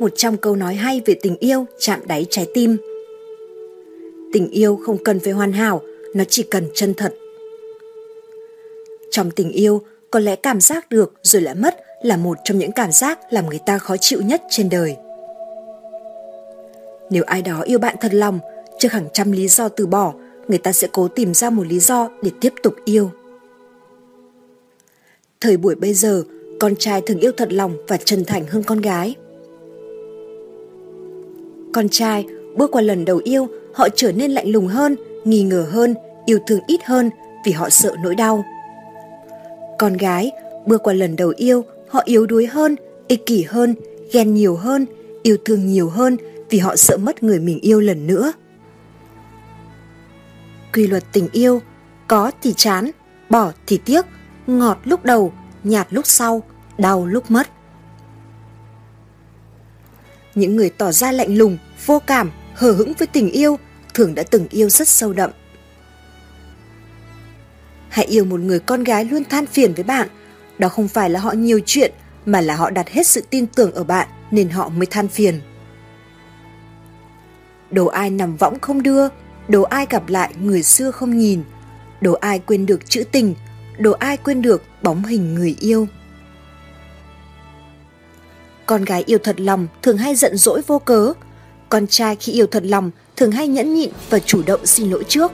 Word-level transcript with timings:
một 0.00 0.12
trăm 0.16 0.36
câu 0.36 0.56
nói 0.56 0.74
hay 0.74 1.02
về 1.06 1.14
tình 1.22 1.36
yêu 1.36 1.66
chạm 1.78 2.00
đáy 2.06 2.26
trái 2.30 2.46
tim. 2.54 2.76
Tình 4.32 4.50
yêu 4.50 4.80
không 4.86 5.04
cần 5.04 5.20
phải 5.20 5.32
hoàn 5.32 5.52
hảo, 5.52 5.82
nó 6.14 6.24
chỉ 6.28 6.42
cần 6.42 6.68
chân 6.74 6.94
thật. 6.94 7.14
Trong 9.10 9.30
tình 9.30 9.50
yêu, 9.50 9.82
có 10.10 10.20
lẽ 10.20 10.36
cảm 10.36 10.60
giác 10.60 10.90
được 10.90 11.12
rồi 11.22 11.42
lại 11.42 11.54
mất 11.54 11.76
là 12.02 12.16
một 12.16 12.38
trong 12.44 12.58
những 12.58 12.72
cảm 12.72 12.92
giác 12.92 13.18
làm 13.30 13.46
người 13.46 13.60
ta 13.66 13.78
khó 13.78 13.96
chịu 13.96 14.20
nhất 14.20 14.42
trên 14.50 14.68
đời. 14.68 14.96
Nếu 17.10 17.24
ai 17.26 17.42
đó 17.42 17.60
yêu 17.60 17.78
bạn 17.78 17.96
thật 18.00 18.14
lòng, 18.14 18.38
trước 18.78 18.92
hàng 18.92 19.08
trăm 19.12 19.32
lý 19.32 19.48
do 19.48 19.68
từ 19.68 19.86
bỏ, 19.86 20.14
người 20.48 20.58
ta 20.58 20.72
sẽ 20.72 20.88
cố 20.92 21.08
tìm 21.08 21.34
ra 21.34 21.50
một 21.50 21.66
lý 21.66 21.78
do 21.78 22.08
để 22.22 22.30
tiếp 22.40 22.52
tục 22.62 22.74
yêu. 22.84 23.10
Thời 25.40 25.56
buổi 25.56 25.74
bây 25.74 25.94
giờ, 25.94 26.22
con 26.60 26.76
trai 26.76 27.00
thường 27.00 27.20
yêu 27.20 27.32
thật 27.36 27.52
lòng 27.52 27.76
và 27.88 27.96
chân 27.96 28.24
thành 28.24 28.46
hơn 28.46 28.62
con 28.62 28.80
gái. 28.80 29.16
Con 31.72 31.88
trai 31.88 32.24
bước 32.56 32.70
qua 32.70 32.82
lần 32.82 33.04
đầu 33.04 33.20
yêu, 33.24 33.48
họ 33.74 33.88
trở 33.94 34.12
nên 34.12 34.30
lạnh 34.30 34.48
lùng 34.48 34.66
hơn, 34.66 34.96
nghi 35.24 35.42
ngờ 35.42 35.66
hơn, 35.70 35.94
yêu 36.26 36.38
thương 36.46 36.60
ít 36.66 36.80
hơn 36.84 37.10
vì 37.44 37.52
họ 37.52 37.70
sợ 37.70 37.94
nỗi 38.02 38.14
đau. 38.14 38.44
Con 39.78 39.96
gái 39.96 40.30
bước 40.66 40.82
qua 40.82 40.94
lần 40.94 41.16
đầu 41.16 41.32
yêu, 41.36 41.64
họ 41.88 42.02
yếu 42.04 42.26
đuối 42.26 42.46
hơn, 42.46 42.76
ích 43.08 43.26
kỷ 43.26 43.42
hơn, 43.42 43.74
ghen 44.12 44.34
nhiều 44.34 44.56
hơn, 44.56 44.86
yêu 45.22 45.36
thương 45.44 45.66
nhiều 45.66 45.88
hơn 45.88 46.16
vì 46.50 46.58
họ 46.58 46.76
sợ 46.76 46.96
mất 46.96 47.22
người 47.22 47.40
mình 47.40 47.58
yêu 47.60 47.80
lần 47.80 48.06
nữa. 48.06 48.32
Quy 50.72 50.86
luật 50.86 51.04
tình 51.12 51.28
yêu, 51.32 51.60
có 52.08 52.30
thì 52.42 52.54
chán, 52.56 52.90
bỏ 53.30 53.52
thì 53.66 53.80
tiếc, 53.84 54.06
ngọt 54.46 54.78
lúc 54.84 55.04
đầu, 55.04 55.32
nhạt 55.64 55.86
lúc 55.90 56.06
sau, 56.06 56.42
đau 56.78 57.06
lúc 57.06 57.30
mất. 57.30 57.48
Những 60.34 60.56
người 60.56 60.70
tỏ 60.70 60.92
ra 60.92 61.12
lạnh 61.12 61.36
lùng, 61.36 61.58
vô 61.86 62.02
cảm, 62.06 62.30
hờ 62.54 62.72
hững 62.72 62.92
với 62.92 63.06
tình 63.06 63.30
yêu 63.30 63.58
thường 63.94 64.14
đã 64.14 64.22
từng 64.30 64.46
yêu 64.50 64.68
rất 64.68 64.88
sâu 64.88 65.12
đậm. 65.12 65.30
Hãy 67.88 68.04
yêu 68.06 68.24
một 68.24 68.40
người 68.40 68.60
con 68.60 68.84
gái 68.84 69.04
luôn 69.04 69.24
than 69.24 69.46
phiền 69.46 69.74
với 69.74 69.84
bạn. 69.84 70.08
Đó 70.58 70.68
không 70.68 70.88
phải 70.88 71.10
là 71.10 71.20
họ 71.20 71.32
nhiều 71.32 71.60
chuyện, 71.66 71.92
mà 72.26 72.40
là 72.40 72.56
họ 72.56 72.70
đặt 72.70 72.88
hết 72.88 73.06
sự 73.06 73.22
tin 73.30 73.46
tưởng 73.46 73.72
ở 73.72 73.84
bạn 73.84 74.08
nên 74.30 74.48
họ 74.48 74.68
mới 74.68 74.86
than 74.86 75.08
phiền. 75.08 75.40
Đồ 77.70 77.86
ai 77.86 78.10
nằm 78.10 78.36
võng 78.36 78.60
không 78.60 78.82
đưa, 78.82 79.08
đồ 79.48 79.62
ai 79.62 79.86
gặp 79.90 80.08
lại 80.08 80.34
người 80.40 80.62
xưa 80.62 80.90
không 80.90 81.18
nhìn, 81.18 81.42
đồ 82.00 82.12
ai 82.12 82.38
quên 82.38 82.66
được 82.66 82.88
chữ 82.88 83.04
tình, 83.12 83.34
đồ 83.78 83.92
ai 83.92 84.16
quên 84.16 84.42
được 84.42 84.62
bóng 84.82 85.04
hình 85.04 85.34
người 85.34 85.56
yêu. 85.60 85.86
Con 88.70 88.84
gái 88.84 89.02
yêu 89.06 89.18
thật 89.22 89.40
lòng 89.40 89.66
thường 89.82 89.98
hay 89.98 90.14
giận 90.14 90.36
dỗi 90.36 90.62
vô 90.66 90.78
cớ, 90.78 91.12
con 91.68 91.86
trai 91.86 92.16
khi 92.16 92.32
yêu 92.32 92.46
thật 92.46 92.62
lòng 92.66 92.90
thường 93.16 93.32
hay 93.32 93.48
nhẫn 93.48 93.74
nhịn 93.74 93.90
và 94.10 94.18
chủ 94.18 94.42
động 94.46 94.66
xin 94.66 94.90
lỗi 94.90 95.04
trước. 95.08 95.32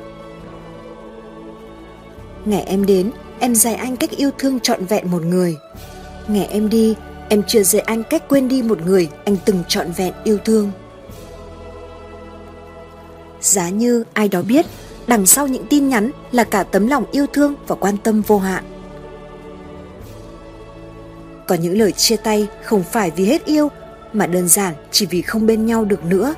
Ngày 2.45 2.62
em 2.62 2.87
đến, 2.87 3.11
em 3.39 3.55
dạy 3.55 3.75
anh 3.75 3.97
cách 3.97 4.11
yêu 4.11 4.31
thương 4.39 4.61
trọn 4.61 4.84
vẹn 4.84 5.11
một 5.11 5.23
người. 5.23 5.56
Ngày 6.28 6.47
em 6.47 6.69
đi, 6.69 6.95
em 7.28 7.43
chưa 7.48 7.62
dạy 7.62 7.83
anh 7.83 8.03
cách 8.11 8.28
quên 8.28 8.48
đi 8.48 8.62
một 8.62 8.78
người 8.87 9.09
anh 9.25 9.37
từng 9.45 9.62
trọn 9.69 9.93
vẹn 9.97 10.12
yêu 10.25 10.39
thương. 10.45 10.71
Giá 13.41 13.69
như 13.69 14.05
ai 14.12 14.28
đó 14.28 14.43
biết, 14.43 14.67
đằng 15.06 15.27
sau 15.27 15.47
những 15.47 15.67
tin 15.67 15.89
nhắn 15.89 16.11
là 16.33 16.45
cả 16.45 16.62
tấm 16.62 16.87
lòng 16.87 17.05
yêu 17.12 17.27
thương 17.33 17.55
và 17.67 17.77
quan 17.77 17.97
tâm 17.97 18.23
vô 18.27 18.39
hạn. 18.39 18.65
Có 21.49 21.55
những 21.55 21.79
lời 21.79 21.93
chia 21.93 22.17
tay 22.17 22.47
không 22.63 22.83
phải 22.83 23.11
vì 23.17 23.25
hết 23.25 23.45
yêu, 23.45 23.69
mà 24.12 24.27
đơn 24.27 24.49
giản 24.49 24.75
chỉ 24.91 25.07
vì 25.07 25.23
không 25.23 25.47
bên 25.47 25.67
nhau 25.67 25.84
được 25.84 26.05
nữa. 26.05 26.34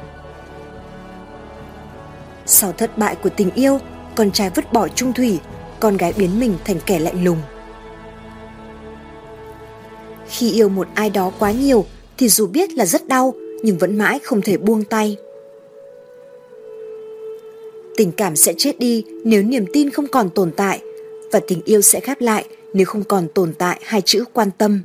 Sau 2.46 2.72
thất 2.72 2.98
bại 2.98 3.16
của 3.22 3.28
tình 3.28 3.50
yêu, 3.54 3.78
con 4.14 4.30
trai 4.30 4.50
vứt 4.54 4.72
bỏ 4.72 4.88
trung 4.88 5.12
thủy, 5.12 5.38
con 5.80 5.96
gái 5.96 6.12
biến 6.16 6.40
mình 6.40 6.54
thành 6.64 6.76
kẻ 6.86 6.98
lạnh 6.98 7.24
lùng. 7.24 7.38
Khi 10.28 10.52
yêu 10.52 10.68
một 10.68 10.88
ai 10.94 11.10
đó 11.10 11.32
quá 11.38 11.52
nhiều 11.52 11.86
thì 12.18 12.28
dù 12.28 12.46
biết 12.46 12.72
là 12.72 12.86
rất 12.86 13.08
đau 13.08 13.34
nhưng 13.62 13.78
vẫn 13.78 13.98
mãi 13.98 14.18
không 14.22 14.40
thể 14.40 14.56
buông 14.56 14.84
tay. 14.84 15.16
Tình 17.96 18.12
cảm 18.12 18.36
sẽ 18.36 18.54
chết 18.58 18.78
đi 18.78 19.04
nếu 19.24 19.42
niềm 19.42 19.64
tin 19.72 19.90
không 19.90 20.06
còn 20.06 20.30
tồn 20.30 20.52
tại 20.56 20.80
và 21.32 21.40
tình 21.48 21.62
yêu 21.64 21.80
sẽ 21.80 22.00
khép 22.00 22.20
lại 22.20 22.44
nếu 22.72 22.86
không 22.86 23.04
còn 23.04 23.28
tồn 23.34 23.52
tại 23.58 23.80
hai 23.82 24.02
chữ 24.02 24.24
quan 24.32 24.50
tâm. 24.58 24.80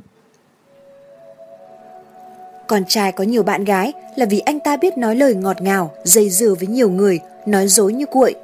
Con 2.68 2.82
trai 2.88 3.12
có 3.12 3.24
nhiều 3.24 3.42
bạn 3.42 3.64
gái 3.64 3.92
là 4.16 4.26
vì 4.26 4.38
anh 4.38 4.60
ta 4.60 4.76
biết 4.76 4.98
nói 4.98 5.16
lời 5.16 5.34
ngọt 5.34 5.62
ngào, 5.62 5.94
dây 6.04 6.30
dưa 6.30 6.54
với 6.54 6.66
nhiều 6.66 6.90
người, 6.90 7.20
nói 7.46 7.68
dối 7.68 7.92
như 7.92 8.06
cuội. 8.06 8.34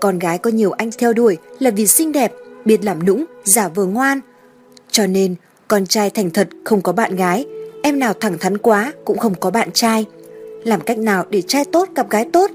Con 0.00 0.18
gái 0.18 0.38
có 0.38 0.50
nhiều 0.50 0.72
anh 0.72 0.90
theo 0.98 1.12
đuổi 1.12 1.36
là 1.58 1.70
vì 1.70 1.86
xinh 1.86 2.12
đẹp, 2.12 2.32
biết 2.64 2.84
làm 2.84 3.06
nũng, 3.06 3.24
giả 3.44 3.68
vờ 3.68 3.84
ngoan. 3.84 4.20
Cho 4.90 5.06
nên, 5.06 5.34
con 5.68 5.86
trai 5.86 6.10
thành 6.10 6.30
thật 6.30 6.48
không 6.64 6.82
có 6.82 6.92
bạn 6.92 7.16
gái, 7.16 7.46
em 7.82 7.98
nào 7.98 8.12
thẳng 8.20 8.38
thắn 8.38 8.58
quá 8.58 8.92
cũng 9.04 9.18
không 9.18 9.34
có 9.34 9.50
bạn 9.50 9.68
trai. 9.72 10.04
Làm 10.64 10.80
cách 10.80 10.98
nào 10.98 11.24
để 11.30 11.42
trai 11.42 11.64
tốt 11.64 11.88
gặp 11.94 12.10
gái 12.10 12.28
tốt? 12.32 12.50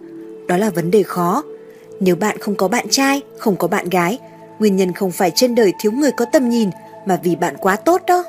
Đó 0.48 0.58
là 0.58 0.70
vấn 0.70 0.92
đề 0.92 1.04
khó. 1.04 1.44
Nếu 2.00 2.16
bạn 2.16 2.38
không 2.40 2.56
có 2.56 2.68
bạn 2.68 2.86
trai, 2.90 3.22
không 3.38 3.56
có 3.56 3.68
bạn 3.68 3.90
gái, 3.90 4.20
nguyên 4.60 4.76
nhân 4.76 4.94
không 4.94 5.12
phải 5.12 5.32
trên 5.36 5.56
đời 5.56 5.74
thiếu 5.82 5.92
người 5.92 6.12
có 6.12 6.26
tầm 6.34 6.50
nhìn 6.50 6.70
mà 7.06 7.20
vì 7.24 7.36
bạn 7.36 7.56
quá 7.58 7.76
tốt 7.76 8.02
đó. 8.08 8.24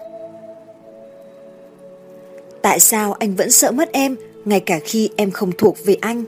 Tại 2.62 2.80
sao 2.80 3.12
anh 3.12 3.36
vẫn 3.36 3.50
sợ 3.50 3.72
mất 3.72 3.92
em 3.92 4.16
ngay 4.44 4.60
cả 4.60 4.78
khi 4.84 5.10
em 5.16 5.30
không 5.30 5.52
thuộc 5.58 5.76
về 5.84 5.94
anh? 5.94 6.24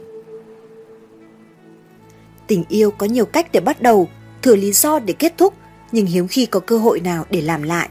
Tình 2.47 2.65
yêu 2.69 2.91
có 2.91 3.07
nhiều 3.07 3.25
cách 3.25 3.53
để 3.53 3.61
bắt 3.61 3.83
đầu, 3.83 4.09
thừa 4.43 4.57
lý 4.57 4.73
do 4.73 4.99
để 4.99 5.15
kết 5.19 5.35
thúc, 5.39 5.55
nhưng 5.93 6.07
hiếm 6.07 6.29
khi 6.29 6.47
có 6.47 6.61
cơ 6.61 6.79
hội 6.79 7.01
nào 7.01 7.25
để 7.31 7.41
làm 7.41 7.63
lại. 7.63 7.89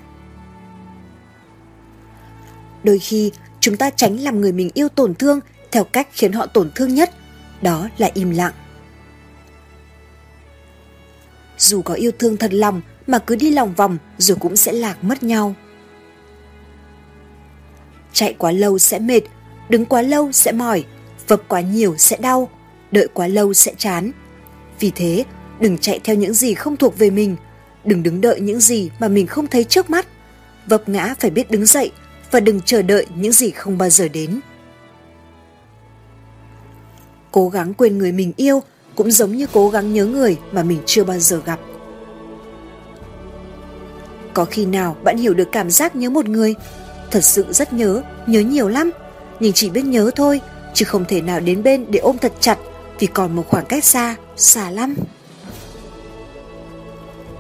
Đôi 2.84 3.00
khi, 3.00 3.32
chúng 3.60 3.78
ta 3.78 3.90
tránh 3.90 4.20
làm 4.20 4.42
người 4.42 4.52
mình 4.52 4.70
yêu 4.74 4.90
tổn 4.90 5.16
thương 5.16 5.40
theo 5.72 5.84
cách 5.84 6.08
khiến 6.12 6.32
họ 6.32 6.46
tổn 6.46 6.72
thương 6.76 6.96
nhất, 6.96 7.12
đó 7.62 7.90
là 7.98 8.10
im 8.14 8.30
lặng. 8.30 8.54
Dù 11.58 11.82
có 11.82 11.94
yêu 11.94 12.12
thương 12.20 12.38
thật 12.38 12.54
lòng 12.54 12.82
mà 13.08 13.20
cứ 13.20 13.36
đi 13.36 13.52
lòng 13.52 13.74
vòng 13.74 13.98
rồi 14.18 14.38
cũng 14.42 14.56
sẽ 14.56 14.72
lạc 14.74 15.04
mất 15.04 15.24
nhau. 15.24 15.56
Chạy 18.14 18.36
quá 18.38 18.52
lâu 18.52 18.80
sẽ 18.80 19.00
mệt, 19.00 19.22
đứng 19.70 19.86
quá 19.86 20.02
lâu 20.02 20.32
sẽ 20.32 20.52
mỏi, 20.52 20.84
vấp 21.28 21.42
quá 21.48 21.62
nhiều 21.62 21.96
sẽ 21.98 22.18
đau, 22.18 22.50
đợi 22.92 23.08
quá 23.14 23.28
lâu 23.28 23.54
sẽ 23.54 23.74
chán. 23.78 24.12
Vì 24.80 24.92
thế, 24.96 25.24
đừng 25.60 25.78
chạy 25.78 26.00
theo 26.04 26.16
những 26.16 26.34
gì 26.34 26.54
không 26.54 26.78
thuộc 26.78 26.98
về 26.98 27.10
mình, 27.10 27.36
đừng 27.86 28.04
đứng 28.04 28.22
đợi 28.22 28.42
những 28.42 28.60
gì 28.60 28.90
mà 29.00 29.08
mình 29.08 29.28
không 29.28 29.48
thấy 29.48 29.64
trước 29.64 29.90
mắt. 29.90 30.08
Vấp 30.66 30.90
ngã 30.90 31.16
phải 31.20 31.32
biết 31.32 31.52
đứng 31.52 31.66
dậy 31.66 31.92
và 32.32 32.40
đừng 32.40 32.62
chờ 32.62 32.82
đợi 32.82 33.06
những 33.16 33.32
gì 33.32 33.52
không 33.52 33.78
bao 33.78 33.90
giờ 33.90 34.08
đến. 34.08 34.40
Cố 37.32 37.50
gắng 37.50 37.74
quên 37.74 37.98
người 37.98 38.12
mình 38.12 38.34
yêu 38.38 38.64
cũng 38.96 39.12
giống 39.12 39.32
như 39.32 39.48
cố 39.54 39.70
gắng 39.70 39.94
nhớ 39.94 40.06
người 40.06 40.38
mà 40.52 40.64
mình 40.64 40.80
chưa 40.86 41.04
bao 41.04 41.20
giờ 41.20 41.42
gặp. 41.46 41.60
Có 44.34 44.46
khi 44.46 44.66
nào 44.66 44.98
bạn 45.04 45.18
hiểu 45.18 45.34
được 45.34 45.52
cảm 45.52 45.70
giác 45.70 45.96
nhớ 45.96 46.10
một 46.10 46.30
người 46.30 46.56
Thật 47.14 47.24
sự 47.24 47.46
rất 47.50 47.74
nhớ, 47.74 48.02
nhớ 48.28 48.40
nhiều 48.40 48.68
lắm. 48.68 48.92
Nhưng 49.40 49.54
chỉ 49.54 49.70
biết 49.70 49.86
nhớ 49.86 50.12
thôi 50.16 50.42
Chứ 50.74 50.86
không 50.86 51.06
thể 51.08 51.22
nào 51.22 51.40
đến 51.40 51.64
bên 51.64 51.86
để 51.90 52.00
ôm 52.00 52.18
thật 52.18 52.34
chặt 52.40 52.58
Vì 53.00 53.08
còn 53.08 53.36
một 53.36 53.44
khoảng 53.48 53.66
cách 53.66 53.84
xa, 53.84 54.16
xa 54.36 54.70
lắm. 54.70 54.96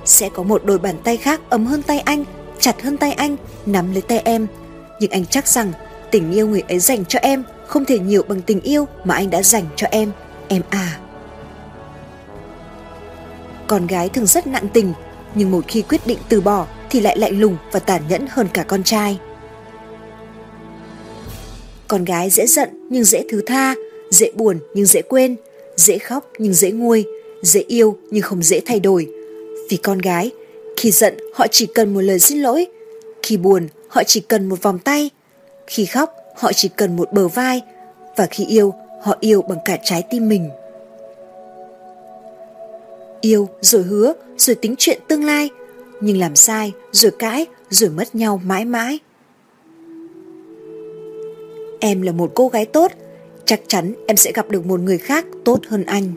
Sẽ 0.05 0.29
có 0.33 0.43
một 0.43 0.65
đôi 0.65 0.77
bàn 0.77 0.95
tay 1.03 1.17
khác 1.17 1.41
ấm 1.49 1.65
hơn 1.65 1.81
tay 1.81 1.99
anh 1.99 2.23
Chặt 2.59 2.81
hơn 2.81 2.97
tay 2.97 3.11
anh, 3.11 3.35
nắm 3.65 3.91
lấy 3.91 4.01
tay 4.01 4.19
em. 4.19 4.47
Nhưng 4.99 5.11
anh 5.11 5.25
chắc 5.25 5.47
rằng 5.47 5.71
tình 6.11 6.31
yêu 6.31 6.47
người 6.47 6.63
ấy 6.69 6.79
dành 6.79 7.05
cho 7.05 7.19
em 7.19 7.43
Không 7.67 7.85
thể 7.85 7.99
nhiều 7.99 8.23
bằng 8.27 8.41
tình 8.41 8.61
yêu 8.61 8.87
mà 9.03 9.15
anh 9.15 9.29
đã 9.29 9.43
dành 9.43 9.65
cho 9.75 9.87
em 9.91 10.11
Em 10.47 10.61
à. 10.69 10.99
Con 13.67 13.87
gái 13.87 14.09
thường 14.09 14.25
rất 14.25 14.47
nặng 14.47 14.67
tình 14.73 14.93
Nhưng 15.35 15.51
một 15.51 15.65
khi 15.67 15.81
quyết 15.81 16.07
định 16.07 16.19
từ 16.29 16.41
bỏ 16.41 16.65
Thì 16.89 16.99
lại 16.99 17.17
lạnh 17.17 17.39
lùng 17.39 17.57
và 17.71 17.79
tàn 17.79 18.01
nhẫn 18.09 18.27
hơn 18.29 18.47
cả 18.53 18.63
con 18.63 18.83
trai 18.83 19.19
con 21.87 22.05
gái 22.05 22.29
dễ 22.29 22.47
giận 22.47 22.69
nhưng 22.89 23.03
dễ 23.03 23.25
thứ 23.29 23.41
tha, 23.45 23.75
dễ 24.09 24.31
buồn 24.35 24.59
nhưng 24.73 24.85
dễ 24.85 25.01
quên, 25.01 25.35
dễ 25.75 25.97
khóc 25.97 26.31
nhưng 26.37 26.53
dễ 26.53 26.71
nguôi, 26.71 27.05
dễ 27.41 27.61
yêu 27.67 27.97
nhưng 28.11 28.23
không 28.23 28.43
dễ 28.43 28.61
thay 28.65 28.79
đổi. 28.79 29.07
Vì 29.69 29.77
con 29.77 29.97
gái, 29.97 30.31
khi 30.77 30.91
giận 30.91 31.17
họ 31.33 31.47
chỉ 31.51 31.67
cần 31.75 31.93
một 31.93 32.01
lời 32.01 32.19
xin 32.19 32.39
lỗi, 32.39 32.67
khi 33.23 33.37
buồn 33.37 33.67
họ 33.87 34.03
chỉ 34.03 34.19
cần 34.19 34.49
một 34.49 34.61
vòng 34.61 34.79
tay, 34.79 35.09
khi 35.67 35.85
khóc 35.85 36.13
họ 36.35 36.51
chỉ 36.53 36.69
cần 36.75 36.95
một 36.95 37.13
bờ 37.13 37.27
vai, 37.27 37.61
và 38.17 38.25
khi 38.25 38.45
yêu 38.45 38.73
họ 39.01 39.17
yêu 39.19 39.41
bằng 39.41 39.59
cả 39.65 39.77
trái 39.83 40.03
tim 40.09 40.29
mình. 40.29 40.49
Yêu 43.21 43.49
rồi 43.61 43.83
hứa, 43.83 44.13
rồi 44.37 44.55
tính 44.55 44.75
chuyện 44.77 44.99
tương 45.07 45.25
lai, 45.25 45.49
nhưng 46.01 46.17
làm 46.17 46.35
sai, 46.35 46.71
rồi 46.91 47.11
cãi, 47.19 47.45
rồi 47.69 47.89
mất 47.89 48.15
nhau 48.15 48.41
mãi 48.45 48.65
mãi. 48.65 48.99
Em 51.85 52.01
là 52.01 52.11
một 52.11 52.31
cô 52.35 52.47
gái 52.47 52.65
tốt, 52.65 52.91
chắc 53.45 53.61
chắn 53.67 53.93
em 54.07 54.17
sẽ 54.17 54.31
gặp 54.31 54.49
được 54.49 54.65
một 54.65 54.79
người 54.79 54.97
khác 54.97 55.25
tốt 55.45 55.59
hơn 55.67 55.83
anh. 55.85 56.13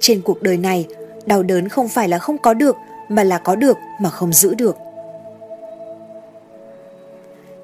Trên 0.00 0.20
cuộc 0.22 0.42
đời 0.42 0.56
này, 0.56 0.86
đau 1.26 1.42
đớn 1.42 1.68
không 1.68 1.88
phải 1.88 2.08
là 2.08 2.18
không 2.18 2.38
có 2.38 2.54
được 2.54 2.76
mà 3.08 3.24
là 3.24 3.38
có 3.38 3.56
được 3.56 3.76
mà 4.00 4.10
không 4.10 4.32
giữ 4.32 4.54
được. 4.54 4.76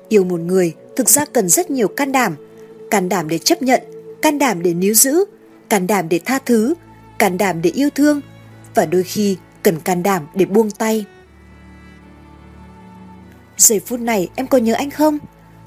Yêu 0.09 0.25
một 0.25 0.41
người 0.41 0.75
thực 0.97 1.09
ra 1.09 1.25
cần 1.33 1.49
rất 1.49 1.71
nhiều 1.71 1.89
can 1.89 2.13
đảm, 2.13 2.37
can 2.91 3.09
đảm 3.09 3.29
để 3.29 3.39
chấp 3.39 3.63
nhận, 3.63 3.83
can 4.23 4.39
đảm 4.39 4.63
để 4.63 4.75
níu 4.75 4.95
giữ, 4.95 5.25
can 5.69 5.87
đảm 5.87 6.09
để 6.09 6.21
tha 6.25 6.39
thứ, 6.47 6.75
can 7.19 7.39
đảm 7.39 7.63
để 7.63 7.71
yêu 7.71 7.89
thương 7.95 8.21
và 8.75 8.87
đôi 8.87 9.03
khi 9.03 9.37
cần 9.63 9.81
can 9.81 10.03
đảm 10.03 10.27
để 10.35 10.45
buông 10.45 10.71
tay. 10.71 11.05
Giây 13.59 13.81
phút 13.81 14.01
này 14.01 14.29
em 14.35 14.47
có 14.47 14.59
nhớ 14.59 14.75
anh 14.75 14.91
không? 14.91 15.19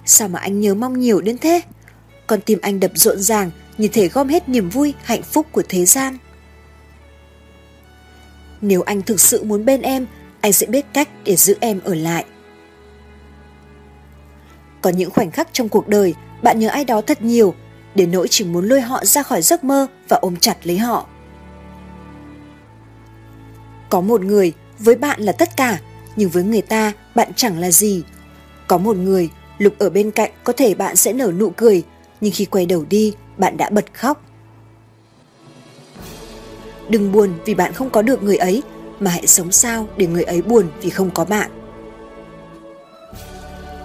Sao 0.05 0.27
mà 0.27 0.39
anh 0.39 0.59
nhớ 0.59 0.73
mong 0.73 0.99
nhiều 0.99 1.21
đến 1.21 1.37
thế? 1.37 1.61
Con 2.27 2.41
tim 2.41 2.59
anh 2.61 2.79
đập 2.79 2.91
rộn 2.95 3.19
ràng 3.19 3.51
như 3.77 3.87
thể 3.87 4.07
gom 4.07 4.27
hết 4.27 4.49
niềm 4.49 4.69
vui, 4.69 4.93
hạnh 5.03 5.21
phúc 5.21 5.47
của 5.51 5.63
thế 5.69 5.85
gian. 5.85 6.17
Nếu 8.61 8.81
anh 8.81 9.01
thực 9.01 9.19
sự 9.19 9.43
muốn 9.43 9.65
bên 9.65 9.81
em, 9.81 10.07
anh 10.41 10.53
sẽ 10.53 10.67
biết 10.67 10.85
cách 10.93 11.09
để 11.23 11.35
giữ 11.35 11.57
em 11.59 11.79
ở 11.83 11.95
lại. 11.95 12.25
Có 14.81 14.89
những 14.89 15.11
khoảnh 15.11 15.31
khắc 15.31 15.49
trong 15.53 15.69
cuộc 15.69 15.87
đời, 15.87 16.15
bạn 16.43 16.59
nhớ 16.59 16.67
ai 16.67 16.85
đó 16.85 17.01
thật 17.01 17.21
nhiều, 17.21 17.55
đến 17.95 18.11
nỗi 18.11 18.27
chỉ 18.27 18.45
muốn 18.45 18.67
lôi 18.67 18.81
họ 18.81 19.05
ra 19.05 19.23
khỏi 19.23 19.41
giấc 19.41 19.63
mơ 19.63 19.87
và 20.09 20.17
ôm 20.21 20.35
chặt 20.35 20.57
lấy 20.63 20.77
họ. 20.77 21.07
Có 23.89 24.01
một 24.01 24.21
người, 24.21 24.53
với 24.79 24.95
bạn 24.95 25.21
là 25.21 25.31
tất 25.31 25.57
cả, 25.57 25.79
nhưng 26.15 26.29
với 26.29 26.43
người 26.43 26.61
ta 26.61 26.93
bạn 27.15 27.31
chẳng 27.35 27.59
là 27.59 27.71
gì. 27.71 28.03
Có 28.67 28.77
một 28.77 28.97
người, 28.97 29.29
lúc 29.57 29.73
ở 29.79 29.89
bên 29.89 30.11
cạnh 30.11 30.31
có 30.43 30.53
thể 30.53 30.73
bạn 30.73 30.95
sẽ 30.95 31.13
nở 31.13 31.31
nụ 31.31 31.49
cười, 31.49 31.83
nhưng 32.21 32.31
khi 32.35 32.45
quay 32.45 32.65
đầu 32.65 32.85
đi, 32.89 33.13
bạn 33.37 33.57
đã 33.57 33.69
bật 33.69 33.93
khóc. 33.93 34.21
Đừng 36.89 37.11
buồn 37.11 37.33
vì 37.45 37.53
bạn 37.53 37.73
không 37.73 37.89
có 37.89 38.01
được 38.01 38.23
người 38.23 38.37
ấy, 38.37 38.63
mà 38.99 39.11
hãy 39.11 39.27
sống 39.27 39.51
sao 39.51 39.87
để 39.97 40.07
người 40.07 40.23
ấy 40.23 40.41
buồn 40.41 40.67
vì 40.81 40.89
không 40.89 41.11
có 41.11 41.25
bạn. 41.25 41.51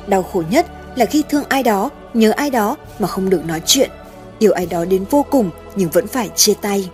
Đau 0.07 0.23
khổ 0.23 0.43
nhất 0.51 0.67
là 0.97 1.05
khi 1.05 1.25
thương 1.29 1.45
ai 1.49 1.63
đó, 1.63 1.91
nhớ 2.15 2.31
ai 2.31 2.51
đó 2.51 2.77
mà 2.99 3.09
không 3.09 3.31
được 3.31 3.45
nói 3.45 3.63
chuyện, 3.67 3.91
yêu 4.39 4.53
ai 4.53 4.67
đó 4.67 4.85
đến 4.85 5.05
vô 5.11 5.27
cùng 5.31 5.51
nhưng 5.77 5.91
vẫn 5.91 6.07
phải 6.07 6.31
chia 6.37 6.55
tay. 6.61 6.91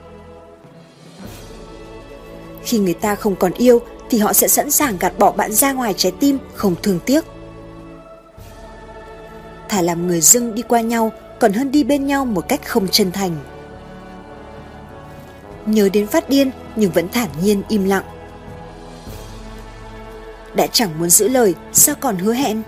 Khi 2.64 2.78
người 2.78 2.94
ta 2.94 3.14
không 3.14 3.36
còn 3.36 3.52
yêu 3.52 3.80
thì 4.12 4.18
họ 4.18 4.32
sẽ 4.32 4.48
sẵn 4.48 4.70
sàng 4.70 4.96
gạt 5.00 5.18
bỏ 5.18 5.32
bạn 5.32 5.52
ra 5.52 5.72
ngoài 5.72 5.94
trái 5.96 6.12
tim 6.20 6.38
không 6.54 6.74
thương 6.82 6.98
tiếc. 7.06 7.24
Thà 9.68 9.82
làm 9.82 10.06
người 10.06 10.20
dưng 10.20 10.54
đi 10.54 10.62
qua 10.62 10.80
nhau 10.80 11.12
còn 11.40 11.52
hơn 11.52 11.70
đi 11.70 11.84
bên 11.84 12.06
nhau 12.06 12.24
một 12.24 12.48
cách 12.48 12.60
không 12.66 12.88
chân 12.88 13.12
thành. 13.12 13.36
Nhớ 15.66 15.88
đến 15.92 16.06
phát 16.06 16.28
điên 16.28 16.50
nhưng 16.76 16.90
vẫn 16.90 17.08
thản 17.12 17.28
nhiên 17.42 17.62
im 17.68 17.84
lặng. 17.84 18.04
Đã 20.54 20.66
chẳng 20.66 20.90
muốn 20.98 21.10
giữ 21.10 21.28
lời, 21.28 21.54
sao 21.72 21.94
còn 22.00 22.16
hứa 22.16 22.32
hẹn? 22.32 22.62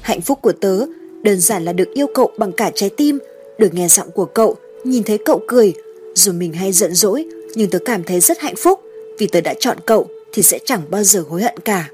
Hạnh 0.00 0.20
phúc 0.20 0.38
của 0.42 0.52
tớ 0.52 0.78
đơn 1.22 1.40
giản 1.40 1.64
là 1.64 1.72
được 1.72 1.88
yêu 1.94 2.06
cậu 2.14 2.30
bằng 2.38 2.52
cả 2.52 2.70
trái 2.74 2.90
tim, 2.96 3.18
được 3.58 3.74
nghe 3.74 3.88
giọng 3.88 4.10
của 4.10 4.26
cậu, 4.26 4.56
nhìn 4.84 5.02
thấy 5.02 5.18
cậu 5.24 5.40
cười, 5.48 5.74
dù 6.14 6.32
mình 6.32 6.52
hay 6.52 6.72
giận 6.72 6.94
dỗi 6.94 7.26
nhưng 7.54 7.70
tớ 7.70 7.78
cảm 7.84 8.04
thấy 8.04 8.20
rất 8.20 8.40
hạnh 8.40 8.56
phúc 8.56 8.80
vì 9.18 9.26
tớ 9.26 9.40
đã 9.40 9.54
chọn 9.60 9.76
cậu 9.86 10.06
thì 10.32 10.42
sẽ 10.42 10.58
chẳng 10.64 10.82
bao 10.90 11.02
giờ 11.02 11.24
hối 11.28 11.42
hận 11.42 11.58
cả. 11.58 11.88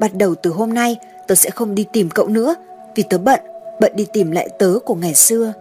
Bắt 0.00 0.14
đầu 0.14 0.34
từ 0.34 0.50
hôm 0.50 0.74
nay 0.74 0.96
tớ 1.28 1.34
sẽ 1.34 1.50
không 1.50 1.74
đi 1.74 1.86
tìm 1.92 2.10
cậu 2.10 2.28
nữa 2.28 2.54
vì 2.96 3.04
tớ 3.10 3.18
bận, 3.18 3.40
bận 3.80 3.92
đi 3.96 4.06
tìm 4.12 4.30
lại 4.30 4.48
tớ 4.58 4.78
của 4.84 4.94
ngày 4.94 5.14
xưa. 5.14 5.52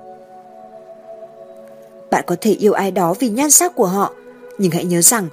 Bạn 2.11 2.23
có 2.27 2.35
thể 2.41 2.51
yêu 2.51 2.73
ai 2.73 2.91
đó 2.91 3.13
vì 3.19 3.29
nhan 3.29 3.51
sắc 3.51 3.75
của 3.75 3.85
họ, 3.85 4.13
nhưng 4.57 4.71
hãy 4.71 4.85
nhớ 4.85 5.01
rằng 5.01 5.27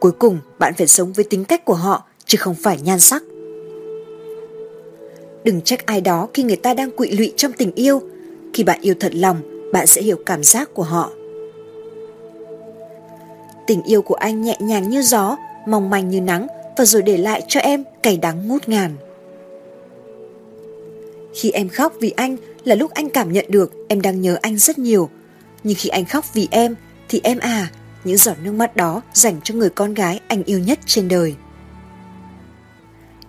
cuối 0.00 0.12
cùng 0.12 0.38
bạn 0.58 0.74
phải 0.74 0.86
sống 0.86 1.12
với 1.12 1.24
tính 1.24 1.44
cách 1.44 1.64
của 1.64 1.74
họ 1.74 2.04
chứ 2.24 2.38
không 2.40 2.54
phải 2.54 2.78
nhan 2.80 3.00
sắc. 3.00 3.22
Đừng 5.44 5.60
trách 5.60 5.86
ai 5.86 6.00
đó 6.00 6.28
khi 6.34 6.42
người 6.42 6.56
ta 6.56 6.74
đang 6.74 6.90
quỵ 6.90 7.10
lụy 7.10 7.32
trong 7.36 7.52
tình 7.52 7.72
yêu. 7.74 8.02
Khi 8.54 8.64
bạn 8.64 8.80
yêu 8.80 8.94
thật 9.00 9.14
lòng, 9.14 9.36
bạn 9.72 9.86
sẽ 9.86 10.02
hiểu 10.02 10.16
cảm 10.26 10.44
giác 10.44 10.74
của 10.74 10.82
họ. 10.82 11.10
Tình 13.66 13.82
yêu 13.82 14.02
của 14.02 14.14
anh 14.14 14.42
nhẹ 14.42 14.56
nhàng 14.60 14.88
như 14.88 15.02
gió, 15.02 15.36
mong 15.66 15.90
manh 15.90 16.08
như 16.08 16.20
nắng 16.20 16.46
và 16.76 16.84
rồi 16.84 17.02
để 17.02 17.16
lại 17.16 17.42
cho 17.48 17.60
em 17.60 17.84
cay 18.02 18.16
đắng 18.16 18.48
ngút 18.48 18.68
ngàn. 18.68 18.96
Khi 21.34 21.50
em 21.50 21.68
khóc 21.68 21.92
vì 22.00 22.10
anh 22.10 22.36
là 22.64 22.74
lúc 22.74 22.90
anh 22.90 23.10
cảm 23.10 23.32
nhận 23.32 23.46
được 23.48 23.72
em 23.88 24.00
đang 24.00 24.20
nhớ 24.20 24.38
anh 24.42 24.58
rất 24.58 24.78
nhiều. 24.78 25.10
Nhưng 25.64 25.76
khi 25.78 25.88
anh 25.88 26.04
khóc 26.04 26.34
vì 26.34 26.48
em 26.50 26.74
thì 27.08 27.20
em 27.22 27.38
à, 27.38 27.70
những 28.04 28.16
giọt 28.16 28.36
nước 28.42 28.52
mắt 28.52 28.76
đó 28.76 29.02
dành 29.12 29.40
cho 29.44 29.54
người 29.54 29.70
con 29.70 29.94
gái 29.94 30.20
anh 30.28 30.44
yêu 30.44 30.58
nhất 30.58 30.78
trên 30.86 31.08
đời. 31.08 31.34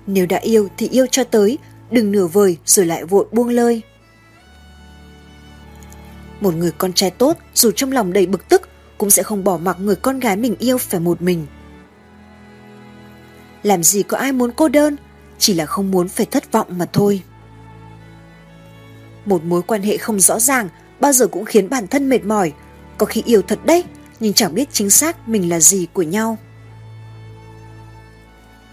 Nếu 0.07 0.25
đã 0.25 0.37
yêu 0.37 0.69
thì 0.77 0.89
yêu 0.89 1.05
cho 1.11 1.23
tới, 1.23 1.57
đừng 1.91 2.11
nửa 2.11 2.27
vời 2.27 2.57
rồi 2.65 2.85
lại 2.85 3.03
vội 3.03 3.25
buông 3.31 3.49
lơi. 3.49 3.81
Một 6.41 6.55
người 6.55 6.71
con 6.77 6.93
trai 6.93 7.11
tốt 7.11 7.37
dù 7.53 7.71
trong 7.71 7.91
lòng 7.91 8.13
đầy 8.13 8.25
bực 8.25 8.49
tức 8.49 8.69
cũng 8.97 9.09
sẽ 9.09 9.23
không 9.23 9.43
bỏ 9.43 9.57
mặc 9.57 9.77
người 9.79 9.95
con 9.95 10.19
gái 10.19 10.37
mình 10.37 10.55
yêu 10.59 10.77
phải 10.77 10.99
một 10.99 11.21
mình. 11.21 11.45
Làm 13.63 13.83
gì 13.83 14.03
có 14.03 14.17
ai 14.17 14.31
muốn 14.31 14.51
cô 14.55 14.67
đơn, 14.67 14.95
chỉ 15.39 15.53
là 15.53 15.65
không 15.65 15.91
muốn 15.91 16.07
phải 16.07 16.25
thất 16.25 16.51
vọng 16.51 16.67
mà 16.69 16.85
thôi. 16.93 17.21
Một 19.25 19.43
mối 19.43 19.61
quan 19.61 19.81
hệ 19.81 19.97
không 19.97 20.19
rõ 20.19 20.39
ràng 20.39 20.69
bao 20.99 21.13
giờ 21.13 21.27
cũng 21.27 21.45
khiến 21.45 21.69
bản 21.69 21.87
thân 21.87 22.09
mệt 22.09 22.25
mỏi, 22.25 22.53
có 22.97 23.05
khi 23.05 23.23
yêu 23.25 23.41
thật 23.41 23.59
đấy, 23.65 23.83
nhưng 24.19 24.33
chẳng 24.33 24.53
biết 24.53 24.69
chính 24.71 24.89
xác 24.89 25.29
mình 25.29 25.49
là 25.49 25.59
gì 25.59 25.87
của 25.93 26.01
nhau. 26.01 26.37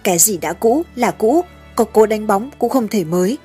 Cái 0.04 0.18
gì 0.18 0.36
đã 0.36 0.52
cũ 0.52 0.82
là 0.94 1.10
cũ, 1.10 1.44
có 1.76 1.84
cố 1.84 2.06
đánh 2.06 2.26
bóng 2.26 2.50
cũng 2.58 2.70
không 2.70 2.88
thể 2.88 3.04
mới. 3.04 3.38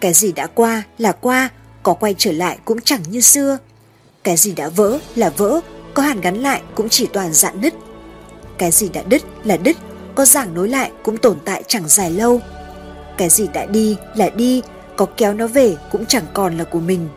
Cái 0.00 0.12
gì 0.12 0.32
đã 0.32 0.46
qua 0.46 0.82
là 0.98 1.12
qua, 1.12 1.48
có 1.82 1.94
quay 1.94 2.14
trở 2.18 2.32
lại 2.32 2.58
cũng 2.64 2.80
chẳng 2.80 3.02
như 3.10 3.20
xưa. 3.20 3.58
Cái 4.24 4.36
gì 4.36 4.52
đã 4.52 4.68
vỡ 4.68 4.98
là 5.14 5.30
vỡ, 5.30 5.60
có 5.94 6.02
hàn 6.02 6.20
gắn 6.20 6.34
lại 6.36 6.62
cũng 6.74 6.88
chỉ 6.88 7.06
toàn 7.06 7.32
dạn 7.32 7.60
nứt. 7.60 7.74
Cái 8.58 8.70
gì 8.70 8.88
đã 8.88 9.02
đứt 9.02 9.22
là 9.44 9.56
đứt, 9.56 9.76
có 10.14 10.24
giảng 10.24 10.54
nối 10.54 10.68
lại 10.68 10.92
cũng 11.02 11.16
tồn 11.16 11.38
tại 11.44 11.62
chẳng 11.66 11.88
dài 11.88 12.10
lâu. 12.10 12.40
Cái 13.16 13.28
gì 13.28 13.48
đã 13.52 13.66
đi 13.66 13.96
là 14.14 14.30
đi, 14.30 14.62
có 14.96 15.06
kéo 15.16 15.34
nó 15.34 15.46
về 15.46 15.76
cũng 15.92 16.06
chẳng 16.06 16.24
còn 16.34 16.58
là 16.58 16.64
của 16.64 16.80
mình. 16.80 17.08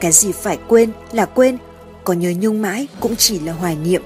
Cái 0.00 0.12
gì 0.12 0.32
phải 0.32 0.58
quên 0.68 0.92
là 1.12 1.26
quên, 1.26 1.58
có 2.04 2.12
nhớ 2.12 2.32
nhung 2.40 2.62
mãi 2.62 2.88
cũng 3.00 3.16
chỉ 3.16 3.38
là 3.40 3.52
hoài 3.52 3.76
niệm. 3.76 4.02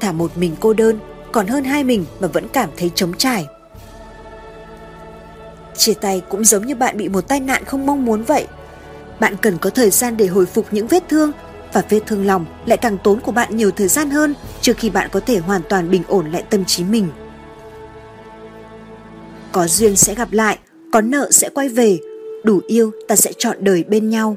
Thả 0.00 0.12
một 0.12 0.36
mình 0.36 0.56
cô 0.60 0.72
đơn 0.72 0.98
còn 1.32 1.46
hơn 1.46 1.64
hai 1.64 1.84
mình 1.84 2.04
mà 2.20 2.28
vẫn 2.28 2.48
cảm 2.52 2.70
thấy 2.76 2.90
trống 2.94 3.12
trải. 3.18 3.46
Chia 5.76 5.94
tay 5.94 6.22
cũng 6.28 6.44
giống 6.44 6.66
như 6.66 6.74
bạn 6.74 6.96
bị 6.96 7.08
một 7.08 7.28
tai 7.28 7.40
nạn 7.40 7.64
không 7.64 7.86
mong 7.86 8.04
muốn 8.04 8.22
vậy. 8.22 8.46
Bạn 9.20 9.36
cần 9.36 9.58
có 9.58 9.70
thời 9.70 9.90
gian 9.90 10.16
để 10.16 10.26
hồi 10.26 10.46
phục 10.46 10.66
những 10.70 10.86
vết 10.86 11.02
thương 11.08 11.32
và 11.72 11.82
vết 11.88 12.00
thương 12.06 12.26
lòng 12.26 12.46
lại 12.66 12.78
càng 12.78 12.98
tốn 13.04 13.20
của 13.20 13.32
bạn 13.32 13.56
nhiều 13.56 13.70
thời 13.70 13.88
gian 13.88 14.10
hơn 14.10 14.34
trước 14.60 14.72
khi 14.76 14.90
bạn 14.90 15.08
có 15.12 15.20
thể 15.20 15.38
hoàn 15.38 15.60
toàn 15.68 15.90
bình 15.90 16.02
ổn 16.08 16.30
lại 16.30 16.44
tâm 16.50 16.64
trí 16.64 16.84
mình. 16.84 17.08
Có 19.52 19.66
duyên 19.66 19.96
sẽ 19.96 20.14
gặp 20.14 20.32
lại, 20.32 20.58
có 20.92 21.00
nợ 21.00 21.30
sẽ 21.30 21.48
quay 21.48 21.68
về, 21.68 21.98
đủ 22.44 22.60
yêu 22.66 22.90
ta 23.08 23.16
sẽ 23.16 23.32
chọn 23.38 23.56
đời 23.60 23.84
bên 23.88 24.10
nhau. 24.10 24.36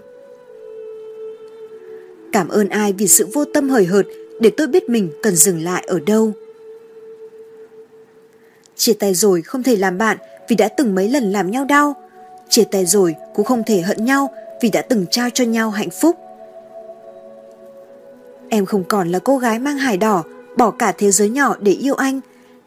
Cảm 2.32 2.48
ơn 2.48 2.70
ai 2.70 2.94
vì 2.94 3.08
sự 3.08 3.27
vô 3.34 3.46
tâm 3.46 3.70
hời 3.70 3.86
hợt 3.86 4.06
để 4.39 4.50
tôi 4.58 4.68
biết 4.68 4.89
mình 4.89 5.10
cần 5.24 5.36
dừng 5.36 5.63
lại 5.63 5.84
ở 5.88 6.00
đâu. 6.00 6.34
Chia 8.75 8.94
tay 8.94 9.13
rồi 9.13 9.42
không 9.42 9.63
thể 9.63 9.75
làm 9.75 9.98
bạn 9.98 10.18
vì 10.50 10.56
đã 10.56 10.68
từng 10.68 10.96
mấy 10.96 11.10
lần 11.10 11.32
làm 11.32 11.51
nhau 11.51 11.65
đau. 11.65 11.94
Chia 12.50 12.63
tay 12.72 12.86
rồi 12.86 13.15
cũng 13.36 13.46
không 13.46 13.63
thể 13.63 13.82
hận 13.82 14.06
nhau 14.06 14.34
vì 14.62 14.70
đã 14.70 14.82
từng 14.82 15.06
trao 15.12 15.30
cho 15.34 15.44
nhau 15.44 15.70
hạnh 15.70 15.89
phúc. 15.89 16.15
Em 18.50 18.66
không 18.66 18.84
còn 18.84 19.10
là 19.10 19.20
cô 19.20 19.38
gái 19.38 19.60
mang 19.60 19.78
hải 19.78 19.98
đỏ, 19.98 20.24
bỏ 20.58 20.72
cả 20.72 20.92
thế 20.92 21.12
giới 21.12 21.30
nhỏ 21.30 21.56
để 21.60 21.72
yêu 21.72 21.96
anh. 21.96 22.20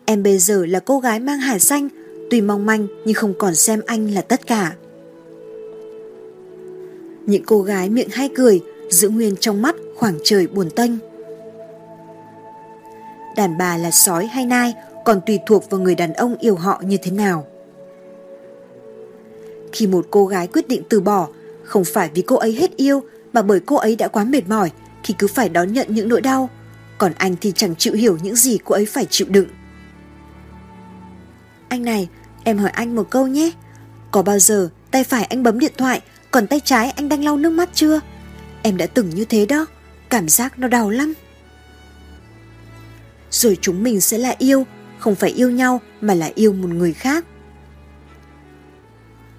Em 0.04 0.22
bây 0.22 0.38
giờ 0.38 0.66
là 0.66 0.80
cô 0.80 0.98
gái 0.98 1.20
mang 1.20 1.38
hải 1.38 1.60
xanh, 1.60 1.88
tuy 2.30 2.40
mong 2.40 2.66
manh 2.66 2.86
nhưng 3.04 3.14
không 3.14 3.34
còn 3.38 3.54
xem 3.54 3.80
anh 3.86 4.10
là 4.10 4.20
tất 4.20 4.46
cả. 4.46 4.74
Những 7.26 7.44
cô 7.46 7.62
gái 7.62 7.90
miệng 7.90 8.08
hay 8.12 8.28
cười, 8.36 8.60
giữ 8.90 9.08
nguyên 9.08 9.36
trong 9.36 9.62
mắt 9.62 9.76
khoảng 9.96 10.18
trời 10.24 10.46
buồn 10.46 10.70
tênh. 10.70 10.90
Đàn 13.36 13.58
bà 13.58 13.76
là 13.76 13.90
sói 13.90 14.26
hay 14.26 14.46
nai 14.46 14.74
còn 15.04 15.20
tùy 15.26 15.38
thuộc 15.46 15.70
vào 15.70 15.80
người 15.80 15.94
đàn 15.94 16.12
ông 16.12 16.36
yêu 16.36 16.54
họ 16.54 16.82
như 16.84 16.96
thế 17.02 17.10
nào. 17.10 17.46
Khi 19.72 19.86
một 19.86 20.06
cô 20.10 20.26
gái 20.26 20.46
quyết 20.46 20.68
định 20.68 20.82
từ 20.88 21.00
bỏ, 21.00 21.28
không 21.64 21.84
phải 21.84 22.10
vì 22.14 22.22
cô 22.22 22.36
ấy 22.36 22.52
hết 22.52 22.76
yêu 22.76 23.02
mà 23.32 23.42
bởi 23.42 23.60
cô 23.66 23.76
ấy 23.76 23.96
đã 23.96 24.08
quá 24.08 24.24
mệt 24.24 24.48
mỏi 24.48 24.70
thì 25.08 25.14
cứ 25.18 25.26
phải 25.26 25.48
đón 25.48 25.72
nhận 25.72 25.86
những 25.90 26.08
nỗi 26.08 26.20
đau, 26.20 26.50
còn 26.98 27.12
anh 27.18 27.36
thì 27.40 27.52
chẳng 27.56 27.76
chịu 27.76 27.94
hiểu 27.94 28.18
những 28.22 28.36
gì 28.36 28.58
cô 28.64 28.74
ấy 28.74 28.86
phải 28.86 29.06
chịu 29.10 29.26
đựng. 29.30 29.48
Anh 31.68 31.82
này, 31.82 32.08
em 32.44 32.58
hỏi 32.58 32.70
anh 32.70 32.94
một 32.94 33.10
câu 33.10 33.26
nhé. 33.26 33.50
Có 34.10 34.22
bao 34.22 34.38
giờ 34.38 34.68
tay 34.90 35.04
phải 35.04 35.24
anh 35.24 35.42
bấm 35.42 35.58
điện 35.58 35.72
thoại, 35.76 36.00
còn 36.30 36.46
tay 36.46 36.60
trái 36.64 36.90
anh 36.90 37.08
đang 37.08 37.24
lau 37.24 37.36
nước 37.36 37.50
mắt 37.50 37.68
chưa? 37.74 38.00
Em 38.62 38.76
đã 38.76 38.86
từng 38.86 39.10
như 39.10 39.24
thế 39.24 39.46
đó, 39.46 39.66
cảm 40.08 40.28
giác 40.28 40.58
nó 40.58 40.68
đau 40.68 40.90
lắm. 40.90 41.14
Rồi 43.30 43.58
chúng 43.60 43.82
mình 43.82 44.00
sẽ 44.00 44.18
là 44.18 44.34
yêu, 44.38 44.66
không 44.98 45.14
phải 45.14 45.30
yêu 45.30 45.50
nhau 45.50 45.80
mà 46.00 46.14
là 46.14 46.30
yêu 46.34 46.52
một 46.52 46.68
người 46.68 46.92
khác. 46.92 47.24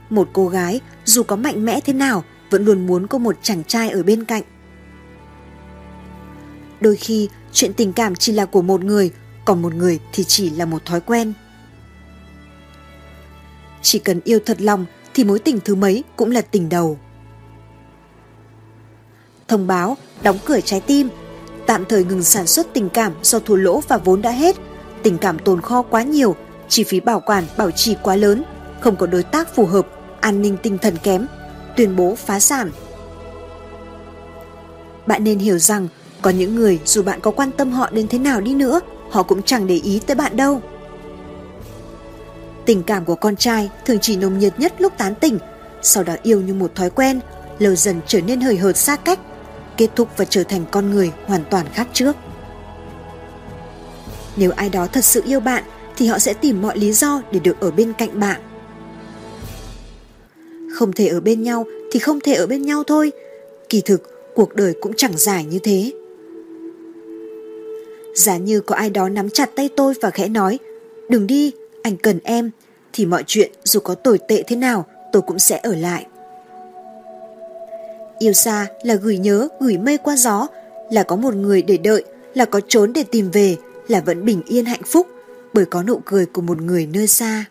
Một 0.10 0.30
cô 0.34 0.48
gái 0.48 0.82
dù 1.06 1.24
có 1.24 1.36
mạnh 1.36 1.66
mẽ 1.66 1.80
thế 1.82 1.94
nào 1.94 2.24
vẫn 2.50 2.66
luôn 2.66 2.88
muốn 2.88 3.08
có 3.08 3.18
một 3.18 3.36
chàng 3.42 3.64
trai 3.64 3.90
ở 3.90 4.04
bên 4.04 4.26
cạnh. 4.26 4.44
Đôi 6.82 6.96
khi 6.96 7.30
chuyện 7.54 7.74
tình 7.74 7.94
cảm 7.94 8.16
chỉ 8.16 8.32
là 8.32 8.46
của 8.46 8.62
một 8.62 8.84
người, 8.84 9.12
còn 9.46 9.62
một 9.62 9.74
người 9.74 10.00
thì 10.14 10.24
chỉ 10.24 10.50
là 10.50 10.66
một 10.66 10.86
thói 10.86 11.02
quen. 11.02 11.34
Chỉ 13.82 14.00
cần 14.00 14.22
yêu 14.24 14.40
thật 14.46 14.62
lòng 14.62 14.86
thì 15.14 15.24
mối 15.24 15.40
tình 15.40 15.60
thứ 15.66 15.76
mấy 15.76 16.04
cũng 16.16 16.32
là 16.32 16.42
tình 16.42 16.70
đầu. 16.70 17.00
Thông 19.48 19.68
báo, 19.68 19.98
đóng 20.24 20.38
cửa 20.46 20.60
trái 20.62 20.82
tim, 20.82 21.10
tạm 21.66 21.86
thời 21.86 22.04
ngừng 22.04 22.24
sản 22.24 22.48
xuất 22.48 22.68
tình 22.74 22.90
cảm 22.90 23.14
do 23.22 23.40
thua 23.40 23.56
lỗ 23.56 23.80
và 23.88 23.98
vốn 23.98 24.22
đã 24.22 24.32
hết, 24.32 24.56
tình 25.04 25.18
cảm 25.18 25.40
tồn 25.40 25.62
kho 25.62 25.82
quá 25.82 26.04
nhiều, 26.04 26.36
chi 26.68 26.84
phí 26.84 27.00
bảo 27.00 27.20
quản, 27.20 27.44
bảo 27.58 27.72
trì 27.72 27.96
quá 28.04 28.16
lớn, 28.16 28.44
không 28.80 28.96
có 28.96 29.08
đối 29.08 29.24
tác 29.24 29.56
phù 29.56 29.66
hợp, 29.66 29.88
an 30.22 30.42
ninh 30.42 30.58
tinh 30.64 30.78
thần 30.78 30.98
kém, 31.04 31.26
tuyên 31.78 31.96
bố 31.96 32.16
phá 32.16 32.40
sản. 32.40 32.72
Bạn 35.08 35.24
nên 35.24 35.40
hiểu 35.40 35.58
rằng 35.58 35.88
có 36.22 36.30
những 36.30 36.56
người 36.56 36.80
dù 36.86 37.04
bạn 37.04 37.20
có 37.22 37.32
quan 37.32 37.52
tâm 37.52 37.72
họ 37.72 37.90
đến 37.92 38.08
thế 38.08 38.20
nào 38.20 38.42
đi 38.42 38.54
nữa, 38.54 38.80
họ 39.10 39.24
cũng 39.24 39.44
chẳng 39.44 39.68
để 39.68 39.76
ý 39.76 40.00
tới 40.06 40.16
bạn 40.16 40.38
đâu. 40.38 40.62
Tình 42.66 42.84
cảm 42.84 43.06
của 43.06 43.16
con 43.16 43.36
trai 43.36 43.70
thường 43.86 44.00
chỉ 44.02 44.16
nồng 44.16 44.40
nhiệt 44.40 44.54
nhất 44.60 44.74
lúc 44.80 44.94
tán 44.98 45.16
tỉnh, 45.16 45.38
sau 45.82 46.04
đó 46.04 46.16
yêu 46.24 46.42
như 46.42 46.54
một 46.54 46.76
thói 46.76 46.90
quen, 46.90 47.20
lâu 47.60 47.76
dần 47.76 48.02
trở 48.08 48.22
nên 48.22 48.42
hời 48.42 48.58
hợt 48.58 48.78
xa 48.78 48.96
cách, 48.96 49.20
kết 49.78 49.90
thúc 49.96 50.10
và 50.18 50.26
trở 50.26 50.44
thành 50.44 50.66
con 50.72 50.92
người 50.92 51.12
hoàn 51.26 51.44
toàn 51.50 51.66
khác 51.74 51.88
trước. 51.94 52.16
Nếu 54.36 54.52
ai 54.52 54.70
đó 54.70 54.88
thật 54.88 55.06
sự 55.06 55.22
yêu 55.26 55.40
bạn 55.40 55.64
thì 55.98 56.08
họ 56.08 56.20
sẽ 56.20 56.34
tìm 56.34 56.62
mọi 56.62 56.78
lý 56.78 56.94
do 56.94 57.22
để 57.32 57.40
được 57.40 57.60
ở 57.60 57.72
bên 57.72 57.94
cạnh 57.94 58.20
bạn. 58.20 58.42
Không 60.76 60.94
thể 60.94 61.08
ở 61.08 61.20
bên 61.20 61.44
nhau 61.44 61.66
thì 61.92 62.00
không 62.00 62.20
thể 62.20 62.34
ở 62.34 62.48
bên 62.48 62.62
nhau 62.62 62.84
thôi. 62.88 63.12
Kỳ 63.70 63.82
thực, 63.82 64.34
cuộc 64.36 64.56
đời 64.56 64.74
cũng 64.82 64.94
chẳng 64.98 65.18
dài 65.18 65.46
như 65.46 65.60
thế. 65.64 65.92
Giả 68.16 68.38
như 68.38 68.62
có 68.62 68.76
ai 68.76 68.90
đó 68.90 69.10
nắm 69.10 69.30
chặt 69.30 69.50
tay 69.56 69.70
tôi 69.76 69.94
và 70.02 70.10
khẽ 70.10 70.28
nói 70.28 70.60
Đừng 71.10 71.28
đi, 71.28 71.52
anh 71.82 71.98
cần 71.98 72.20
em 72.24 72.52
Thì 72.94 73.06
mọi 73.06 73.24
chuyện 73.28 73.52
dù 73.64 73.80
có 73.80 73.96
tồi 73.96 74.18
tệ 74.28 74.44
thế 74.48 74.56
nào 74.56 74.86
tôi 75.12 75.22
cũng 75.22 75.40
sẽ 75.40 75.60
ở 75.64 75.76
lại. 75.76 76.06
Yêu 78.20 78.34
xa 78.34 78.68
là 78.84 78.96
gửi 78.96 79.18
nhớ, 79.18 79.48
gửi 79.60 79.78
mây 79.78 79.98
qua 79.98 80.16
gió 80.16 80.48
Là 80.92 81.04
có 81.04 81.16
một 81.16 81.34
người 81.34 81.62
để 81.62 81.78
đợi 81.78 82.04
Là 82.34 82.46
có 82.46 82.62
trốn 82.68 82.94
để 82.94 83.04
tìm 83.04 83.32
về 83.32 83.58
Là 83.88 84.02
vẫn 84.02 84.26
bình 84.26 84.42
yên 84.48 84.66
hạnh 84.66 84.84
phúc 84.86 85.08
Bởi 85.54 85.66
có 85.66 85.84
nụ 85.84 86.02
cười 86.06 86.26
của 86.26 86.42
một 86.42 86.62
người 86.62 86.88
nơi 86.94 87.08
xa. 87.08 87.46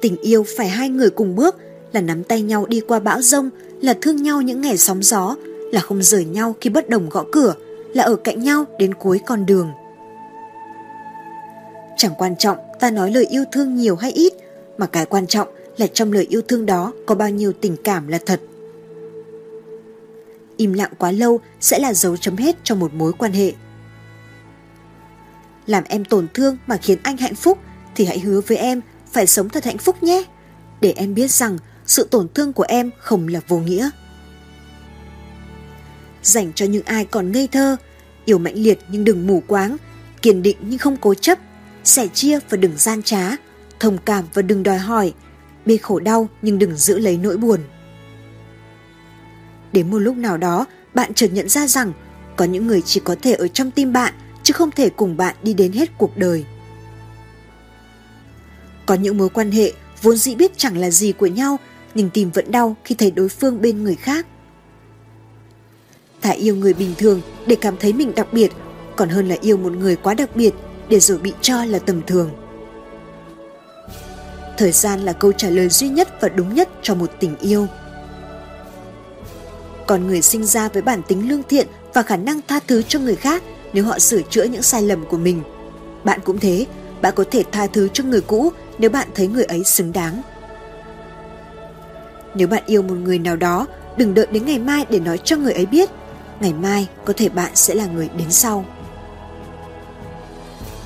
Tình 0.00 0.16
yêu 0.16 0.44
phải 0.56 0.68
hai 0.68 0.88
người 0.88 1.10
cùng 1.10 1.36
bước 1.36 1.56
Là 1.92 2.00
nắm 2.00 2.24
tay 2.24 2.42
nhau 2.42 2.66
đi 2.66 2.80
qua 2.80 2.98
bão 2.98 3.22
rông 3.22 3.50
Là 3.80 3.94
thương 4.00 4.22
nhau 4.22 4.42
những 4.42 4.60
ngày 4.60 4.76
sóng 4.76 5.02
gió 5.02 5.36
Là 5.72 5.80
không 5.80 6.02
rời 6.02 6.24
nhau 6.24 6.54
khi 6.60 6.70
bất 6.70 6.88
đồng 6.88 7.08
gõ 7.08 7.24
cửa 7.32 7.54
là 7.96 8.04
ở 8.04 8.16
cạnh 8.16 8.42
nhau 8.42 8.64
đến 8.78 8.94
cuối 8.94 9.20
con 9.26 9.46
đường. 9.46 9.72
Chẳng 11.96 12.14
quan 12.18 12.36
trọng 12.36 12.58
ta 12.80 12.90
nói 12.90 13.10
lời 13.10 13.26
yêu 13.26 13.44
thương 13.52 13.76
nhiều 13.76 13.96
hay 13.96 14.12
ít, 14.12 14.32
mà 14.78 14.86
cái 14.86 15.06
quan 15.06 15.26
trọng 15.26 15.48
là 15.76 15.86
trong 15.86 16.12
lời 16.12 16.26
yêu 16.30 16.42
thương 16.48 16.66
đó 16.66 16.92
có 17.06 17.14
bao 17.14 17.30
nhiêu 17.30 17.52
tình 17.60 17.76
cảm 17.84 18.08
là 18.08 18.18
thật. 18.26 18.40
Im 20.56 20.72
lặng 20.72 20.92
quá 20.98 21.10
lâu 21.10 21.40
sẽ 21.60 21.78
là 21.78 21.92
dấu 21.92 22.16
chấm 22.16 22.36
hết 22.36 22.56
cho 22.64 22.74
một 22.74 22.94
mối 22.94 23.12
quan 23.12 23.32
hệ. 23.32 23.52
Làm 25.66 25.84
em 25.88 26.04
tổn 26.04 26.26
thương 26.34 26.56
mà 26.66 26.76
khiến 26.76 26.98
anh 27.02 27.16
hạnh 27.16 27.34
phúc 27.34 27.58
thì 27.94 28.04
hãy 28.04 28.18
hứa 28.18 28.40
với 28.40 28.56
em 28.56 28.80
phải 29.12 29.26
sống 29.26 29.48
thật 29.48 29.64
hạnh 29.64 29.78
phúc 29.78 30.02
nhé. 30.02 30.24
Để 30.80 30.92
em 30.96 31.14
biết 31.14 31.30
rằng 31.30 31.58
sự 31.86 32.08
tổn 32.10 32.28
thương 32.34 32.52
của 32.52 32.64
em 32.68 32.90
không 32.98 33.28
là 33.28 33.40
vô 33.48 33.58
nghĩa. 33.58 33.90
Dành 36.26 36.52
cho 36.52 36.66
những 36.66 36.82
ai 36.84 37.04
còn 37.04 37.32
ngây 37.32 37.48
thơ, 37.52 37.76
yêu 38.24 38.38
mạnh 38.38 38.54
liệt 38.56 38.78
nhưng 38.88 39.04
đừng 39.04 39.26
mù 39.26 39.42
quáng, 39.46 39.76
kiên 40.22 40.42
định 40.42 40.56
nhưng 40.60 40.78
không 40.78 40.96
cố 40.96 41.14
chấp, 41.14 41.38
sẻ 41.84 42.08
chia 42.08 42.38
và 42.50 42.56
đừng 42.56 42.72
gian 42.76 43.02
trá, 43.02 43.30
thông 43.80 43.98
cảm 44.04 44.24
và 44.34 44.42
đừng 44.42 44.62
đòi 44.62 44.78
hỏi, 44.78 45.12
bê 45.66 45.76
khổ 45.76 46.00
đau 46.00 46.28
nhưng 46.42 46.58
đừng 46.58 46.76
giữ 46.76 46.98
lấy 46.98 47.16
nỗi 47.16 47.36
buồn. 47.36 47.60
Đến 49.72 49.90
một 49.90 49.98
lúc 49.98 50.16
nào 50.16 50.36
đó, 50.36 50.66
bạn 50.94 51.14
chợt 51.14 51.28
nhận 51.32 51.48
ra 51.48 51.66
rằng 51.66 51.92
có 52.36 52.44
những 52.44 52.66
người 52.66 52.82
chỉ 52.82 53.00
có 53.00 53.16
thể 53.22 53.32
ở 53.32 53.48
trong 53.48 53.70
tim 53.70 53.92
bạn 53.92 54.14
chứ 54.42 54.52
không 54.52 54.70
thể 54.70 54.90
cùng 54.90 55.16
bạn 55.16 55.36
đi 55.42 55.54
đến 55.54 55.72
hết 55.72 55.90
cuộc 55.98 56.16
đời. 56.16 56.44
Có 58.86 58.94
những 58.94 59.18
mối 59.18 59.28
quan 59.28 59.50
hệ 59.50 59.72
vốn 60.02 60.16
dĩ 60.16 60.34
biết 60.34 60.58
chẳng 60.58 60.78
là 60.78 60.90
gì 60.90 61.12
của 61.12 61.26
nhau 61.26 61.58
nhưng 61.94 62.10
tìm 62.10 62.30
vẫn 62.30 62.50
đau 62.50 62.76
khi 62.84 62.94
thấy 62.94 63.10
đối 63.10 63.28
phương 63.28 63.60
bên 63.60 63.84
người 63.84 63.96
khác. 63.96 64.26
Thà 66.26 66.32
yêu 66.32 66.56
người 66.56 66.74
bình 66.74 66.94
thường 66.98 67.20
để 67.46 67.56
cảm 67.56 67.76
thấy 67.76 67.92
mình 67.92 68.12
đặc 68.14 68.32
biệt, 68.32 68.52
còn 68.96 69.08
hơn 69.08 69.28
là 69.28 69.36
yêu 69.40 69.56
một 69.56 69.72
người 69.72 69.96
quá 69.96 70.14
đặc 70.14 70.36
biệt 70.36 70.54
để 70.88 71.00
rồi 71.00 71.18
bị 71.18 71.32
cho 71.40 71.64
là 71.64 71.78
tầm 71.78 72.02
thường. 72.06 72.30
Thời 74.58 74.72
gian 74.72 75.00
là 75.00 75.12
câu 75.12 75.32
trả 75.32 75.50
lời 75.50 75.68
duy 75.68 75.88
nhất 75.88 76.08
và 76.20 76.28
đúng 76.28 76.54
nhất 76.54 76.68
cho 76.82 76.94
một 76.94 77.10
tình 77.20 77.36
yêu. 77.40 77.66
Còn 79.86 80.06
người 80.06 80.22
sinh 80.22 80.46
ra 80.46 80.68
với 80.68 80.82
bản 80.82 81.02
tính 81.08 81.28
lương 81.28 81.42
thiện 81.42 81.66
và 81.94 82.02
khả 82.02 82.16
năng 82.16 82.40
tha 82.48 82.60
thứ 82.66 82.82
cho 82.82 82.98
người 82.98 83.16
khác 83.16 83.42
nếu 83.72 83.84
họ 83.84 83.98
sửa 83.98 84.22
chữa 84.22 84.44
những 84.44 84.62
sai 84.62 84.82
lầm 84.82 85.06
của 85.06 85.18
mình. 85.18 85.42
Bạn 86.04 86.20
cũng 86.24 86.38
thế, 86.38 86.66
bạn 87.02 87.14
có 87.16 87.24
thể 87.30 87.44
tha 87.52 87.66
thứ 87.66 87.88
cho 87.92 88.04
người 88.04 88.20
cũ 88.20 88.52
nếu 88.78 88.90
bạn 88.90 89.08
thấy 89.14 89.26
người 89.26 89.44
ấy 89.44 89.64
xứng 89.64 89.92
đáng. 89.92 90.22
Nếu 92.34 92.48
bạn 92.48 92.62
yêu 92.66 92.82
một 92.82 92.94
người 92.94 93.18
nào 93.18 93.36
đó, 93.36 93.66
đừng 93.96 94.14
đợi 94.14 94.26
đến 94.30 94.46
ngày 94.46 94.58
mai 94.58 94.86
để 94.90 95.00
nói 95.00 95.18
cho 95.18 95.36
người 95.36 95.52
ấy 95.52 95.66
biết 95.66 95.90
ngày 96.40 96.52
mai 96.52 96.88
có 97.04 97.12
thể 97.16 97.28
bạn 97.28 97.50
sẽ 97.54 97.74
là 97.74 97.86
người 97.86 98.08
đến 98.18 98.30
sau. 98.30 98.64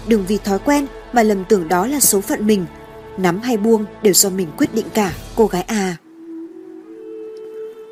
Đừng 0.08 0.24
vì 0.28 0.38
thói 0.38 0.58
quen 0.58 0.86
mà 1.12 1.22
lầm 1.22 1.44
tưởng 1.48 1.68
đó 1.68 1.86
là 1.86 2.00
số 2.00 2.20
phận 2.20 2.46
mình, 2.46 2.66
nắm 3.16 3.40
hay 3.40 3.56
buông 3.56 3.84
đều 4.02 4.12
do 4.12 4.30
mình 4.30 4.48
quyết 4.58 4.74
định 4.74 4.86
cả, 4.94 5.12
cô 5.36 5.46
gái 5.46 5.62
à. 5.62 5.96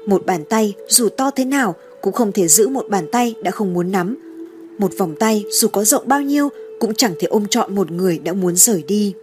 Một 0.07 0.27
bàn 0.27 0.45
tay 0.50 0.75
dù 0.88 1.09
to 1.09 1.31
thế 1.31 1.45
nào 1.45 1.75
cũng 2.03 2.12
không 2.12 2.33
thể 2.33 2.49
giữ 2.49 2.69
một 2.69 2.87
bàn 2.88 3.07
tay 3.12 3.35
đã 3.43 3.50
không 3.50 3.75
muốn 3.75 3.93
nắm. 3.93 4.17
Một 4.79 4.93
vòng 4.99 5.15
tay 5.21 5.45
dù 5.50 5.69
có 5.69 5.85
rộng 5.85 6.09
bao 6.09 6.21
nhiêu 6.21 6.49
cũng 6.81 6.95
chẳng 6.95 7.15
thể 7.21 7.27
ôm 7.29 7.47
trọn 7.47 7.75
một 7.75 7.91
người 7.91 8.19
đã 8.19 8.33
muốn 8.33 8.57
rời 8.57 8.85
đi. 8.88 9.15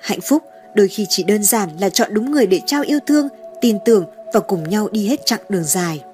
Hạnh 0.00 0.20
phúc 0.28 0.42
đôi 0.74 0.88
khi 0.88 1.06
chỉ 1.08 1.22
đơn 1.22 1.42
giản 1.42 1.68
là 1.80 1.88
chọn 1.88 2.14
đúng 2.14 2.30
người 2.30 2.46
để 2.46 2.60
trao 2.66 2.82
yêu 2.82 2.98
thương, 3.06 3.28
tin 3.60 3.78
tưởng 3.84 4.04
và 4.34 4.40
cùng 4.40 4.68
nhau 4.68 4.88
đi 4.92 5.08
hết 5.08 5.26
chặng 5.26 5.40
đường 5.48 5.64
dài. 5.64 6.04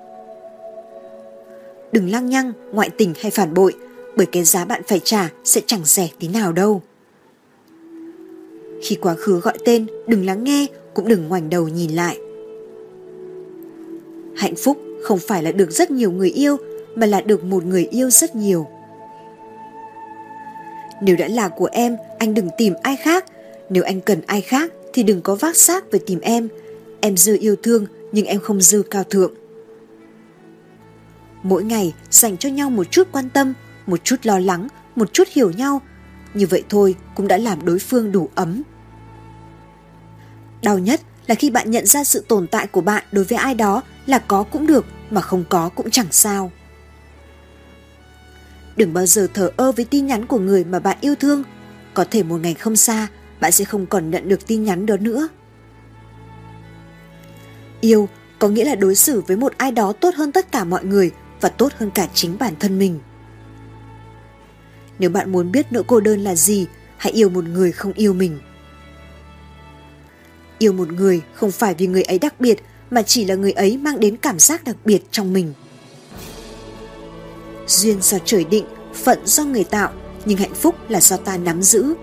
Đừng 1.93 2.11
lăng 2.11 2.27
nhăng, 2.29 2.53
ngoại 2.73 2.91
tình 2.91 3.15
hay 3.21 3.31
phản 3.31 3.55
bội, 3.55 3.75
bởi 4.17 4.27
cái 4.27 4.45
giá 4.45 4.65
bạn 4.65 4.83
phải 4.89 5.01
trả 5.05 5.29
sẽ 5.45 5.61
chẳng 5.67 5.81
rẻ 5.85 6.09
tí 6.19 6.29
nào 6.29 6.53
đâu. 6.53 6.83
Khi 8.83 8.97
quá 9.01 9.15
khứ 9.15 9.41
gọi 9.41 9.59
tên, 9.65 9.87
đừng 10.07 10.27
lắng 10.27 10.45
nghe, 10.45 10.67
cũng 10.95 11.09
đừng 11.09 11.29
ngoảnh 11.29 11.51
đầu 11.51 11.69
nhìn 11.69 11.91
lại. 11.91 12.19
Hạnh 14.37 14.55
phúc 14.57 14.79
không 15.03 15.19
phải 15.19 15.43
là 15.43 15.53
được 15.53 15.71
rất 15.71 15.91
nhiều 15.91 16.13
người 16.13 16.31
yêu, 16.31 16.57
mà 16.95 17.07
là 17.07 17.21
được 17.21 17.45
một 17.45 17.65
người 17.65 17.89
yêu 17.91 18.11
rất 18.11 18.37
nhiều. 18.37 18.67
Nếu 21.03 21.17
đã 21.17 21.29
là 21.29 21.49
của 21.49 21.69
em, 21.73 21.97
anh 22.19 22.35
đừng 22.35 22.49
tìm 22.59 22.75
ai 22.83 22.97
khác. 22.97 23.25
Nếu 23.71 23.83
anh 23.83 24.01
cần 24.01 24.21
ai 24.27 24.41
khác 24.41 24.73
thì 24.93 25.03
đừng 25.03 25.23
có 25.23 25.35
vác 25.35 25.57
xác 25.57 25.91
về 25.91 25.99
tìm 26.07 26.21
em. 26.21 26.49
Em 27.01 27.17
dư 27.17 27.37
yêu 27.41 27.57
thương 27.63 27.87
nhưng 28.13 28.27
em 28.27 28.41
không 28.41 28.61
dư 28.61 28.83
cao 28.91 29.05
thượng. 29.05 29.35
Mỗi 31.43 31.65
ngày 31.65 31.95
dành 32.11 32.37
cho 32.37 32.49
nhau 32.49 32.71
một 32.71 32.91
chút 32.91 33.09
quan 33.13 33.29
tâm, 33.29 33.55
một 33.87 34.05
chút 34.05 34.17
lo 34.23 34.39
lắng, 34.39 34.69
một 34.97 35.13
chút 35.13 35.29
hiểu 35.29 35.51
nhau, 35.51 35.81
như 36.35 36.47
vậy 36.47 36.65
thôi 36.69 36.95
cũng 37.15 37.29
đã 37.29 37.37
làm 37.37 37.65
đối 37.65 37.79
phương 37.79 38.13
đủ 38.13 38.31
ấm. 38.35 38.63
Đau 40.63 40.79
nhất 40.79 41.01
là 41.27 41.35
khi 41.35 41.51
bạn 41.51 41.71
nhận 41.71 41.87
ra 41.87 42.05
sự 42.05 42.25
tồn 42.29 42.47
tại 42.47 42.67
của 42.67 42.81
bạn 42.81 43.05
đối 43.13 43.25
với 43.25 43.39
ai 43.39 43.55
đó 43.55 43.83
là 44.07 44.19
có 44.19 44.43
cũng 44.43 44.67
được 44.67 44.85
mà 45.11 45.21
không 45.21 45.45
có 45.49 45.69
cũng 45.69 45.91
chẳng 45.91 46.07
sao. 46.11 46.53
Đừng 48.77 48.93
bao 48.93 49.07
giờ 49.07 49.27
thờ 49.35 49.51
ơ 49.57 49.73
với 49.73 49.85
tin 49.85 50.07
nhắn 50.07 50.27
của 50.27 50.39
người 50.39 50.65
mà 50.65 50.79
bạn 50.79 50.99
yêu 51.01 51.15
thương. 51.15 51.43
Có 51.95 52.05
thể 52.11 52.23
một 52.23 52.41
ngày 52.41 52.55
không 52.55 52.77
xa, 52.77 53.09
bạn 53.41 53.53
sẽ 53.53 53.65
không 53.65 53.87
còn 53.87 54.11
nhận 54.11 54.29
được 54.29 54.47
tin 54.47 54.65
nhắn 54.65 54.87
đó 54.87 54.97
nữa. 54.97 55.29
Yêu 57.81 58.09
có 58.39 58.49
nghĩa 58.49 58.65
là 58.65 58.75
đối 58.75 58.95
xử 58.95 59.21
với 59.27 59.37
một 59.37 59.53
ai 59.57 59.73
đó 59.73 59.93
tốt 59.93 60.15
hơn 60.15 60.33
tất 60.33 60.53
cả 60.53 60.65
mọi 60.65 60.85
người 60.85 61.11
và 61.41 61.49
tốt 61.49 61.73
hơn 61.77 61.91
cả 61.91 62.09
chính 62.15 62.39
bản 62.39 62.55
thân 62.61 62.79
mình. 62.79 63.01
Nếu 64.99 65.11
bạn 65.11 65.33
muốn 65.33 65.53
biết 65.53 65.67
nỗi 65.71 65.83
cô 65.87 66.01
đơn 66.01 66.21
là 66.21 66.35
gì, 66.35 66.67
hãy 66.97 67.13
yêu 67.13 67.29
một 67.29 67.45
người 67.45 67.73
không 67.73 67.93
yêu 67.93 68.13
mình. 68.13 68.39
Yêu 70.59 70.73
một 70.73 70.89
người 70.93 71.21
không 71.35 71.51
phải 71.51 71.75
vì 71.75 71.87
người 71.87 72.03
ấy 72.03 72.19
đặc 72.19 72.41
biệt 72.41 72.63
mà 72.91 73.03
chỉ 73.03 73.25
là 73.25 73.35
người 73.35 73.53
ấy 73.53 73.77
mang 73.77 74.01
đến 74.01 74.17
cảm 74.17 74.39
giác 74.39 74.65
đặc 74.65 74.77
biệt 74.85 75.03
trong 75.11 75.33
mình. 75.33 75.53
Duyên 77.67 78.03
do 78.03 78.19
trời 78.25 78.45
định, 78.45 78.65
phận 78.95 79.19
do 79.25 79.45
người 79.45 79.65
tạo, 79.65 79.93
nhưng 80.25 80.39
hạnh 80.39 80.55
phúc 80.55 80.75
là 80.89 81.01
do 81.01 81.17
ta 81.17 81.37
nắm 81.37 81.63
giữ. 81.63 81.95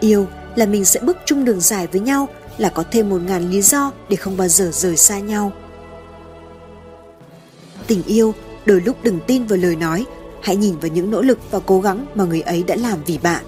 Yêu 0.00 0.26
là 0.56 0.66
mình 0.66 0.84
sẽ 0.84 1.00
bước 1.00 1.16
chung 1.24 1.44
đường 1.44 1.60
dài 1.60 1.86
với 1.86 2.00
nhau, 2.00 2.28
là 2.58 2.68
có 2.68 2.84
thêm 2.90 3.08
một 3.08 3.20
ngàn 3.26 3.50
lý 3.50 3.62
do 3.62 3.92
để 4.08 4.16
không 4.16 4.36
bao 4.36 4.48
giờ 4.48 4.70
rời 4.72 4.96
xa 4.96 5.18
nhau. 5.18 5.52
Tình 7.86 8.02
yêu 8.02 8.34
đôi 8.66 8.80
lúc 8.80 8.96
đừng 9.02 9.20
tin 9.26 9.46
vào 9.46 9.58
lời 9.58 9.76
nói, 9.76 10.06
hãy 10.42 10.56
nhìn 10.56 10.78
vào 10.78 10.90
những 10.90 11.10
nỗ 11.10 11.22
lực 11.22 11.38
và 11.50 11.60
cố 11.66 11.80
gắng 11.80 12.06
mà 12.14 12.24
người 12.24 12.40
ấy 12.40 12.62
đã 12.62 12.76
làm 12.76 12.98
vì 13.06 13.18
bạn. 13.18 13.44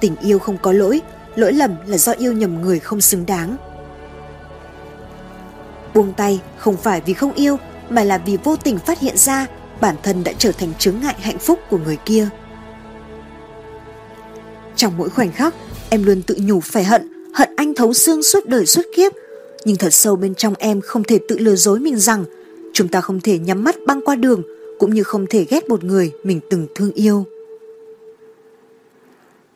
Tình 0.00 0.16
yêu 0.16 0.38
không 0.38 0.58
có 0.58 0.72
lỗi, 0.72 1.00
lỗi 1.36 1.52
lầm 1.52 1.76
là 1.86 1.98
do 1.98 2.12
yêu 2.12 2.32
nhầm 2.32 2.62
người 2.62 2.78
không 2.78 3.00
xứng 3.00 3.26
đáng. 3.26 3.56
Buông 5.94 6.12
tay 6.12 6.40
không 6.56 6.76
phải 6.76 7.00
vì 7.06 7.14
không 7.14 7.32
yêu 7.32 7.56
mà 7.88 8.04
là 8.04 8.18
vì 8.18 8.38
vô 8.44 8.56
tình 8.56 8.78
phát 8.78 9.00
hiện 9.00 9.16
ra 9.16 9.46
bản 9.80 9.96
thân 10.02 10.24
đã 10.24 10.32
trở 10.38 10.52
thành 10.52 10.74
chướng 10.78 11.00
ngại 11.00 11.14
hạnh 11.20 11.38
phúc 11.38 11.58
của 11.70 11.78
người 11.78 11.98
kia. 12.04 12.28
Trong 14.76 14.96
mỗi 14.96 15.10
khoảnh 15.10 15.32
khắc, 15.32 15.54
em 15.90 16.02
luôn 16.02 16.22
tự 16.22 16.36
nhủ 16.40 16.60
phải 16.60 16.84
hận, 16.84 17.13
hận 17.34 17.48
anh 17.56 17.74
thấu 17.74 17.92
xương 17.92 18.22
suốt 18.22 18.46
đời 18.46 18.66
suốt 18.66 18.82
kiếp. 18.96 19.12
Nhưng 19.64 19.76
thật 19.76 19.90
sâu 19.90 20.16
bên 20.16 20.34
trong 20.34 20.54
em 20.58 20.80
không 20.80 21.04
thể 21.04 21.18
tự 21.28 21.38
lừa 21.38 21.54
dối 21.54 21.80
mình 21.80 21.98
rằng 21.98 22.24
chúng 22.72 22.88
ta 22.88 23.00
không 23.00 23.20
thể 23.20 23.38
nhắm 23.38 23.64
mắt 23.64 23.76
băng 23.86 24.00
qua 24.04 24.16
đường 24.16 24.42
cũng 24.78 24.94
như 24.94 25.02
không 25.02 25.26
thể 25.30 25.46
ghét 25.50 25.68
một 25.68 25.84
người 25.84 26.12
mình 26.24 26.40
từng 26.50 26.66
thương 26.74 26.92
yêu. 26.92 27.24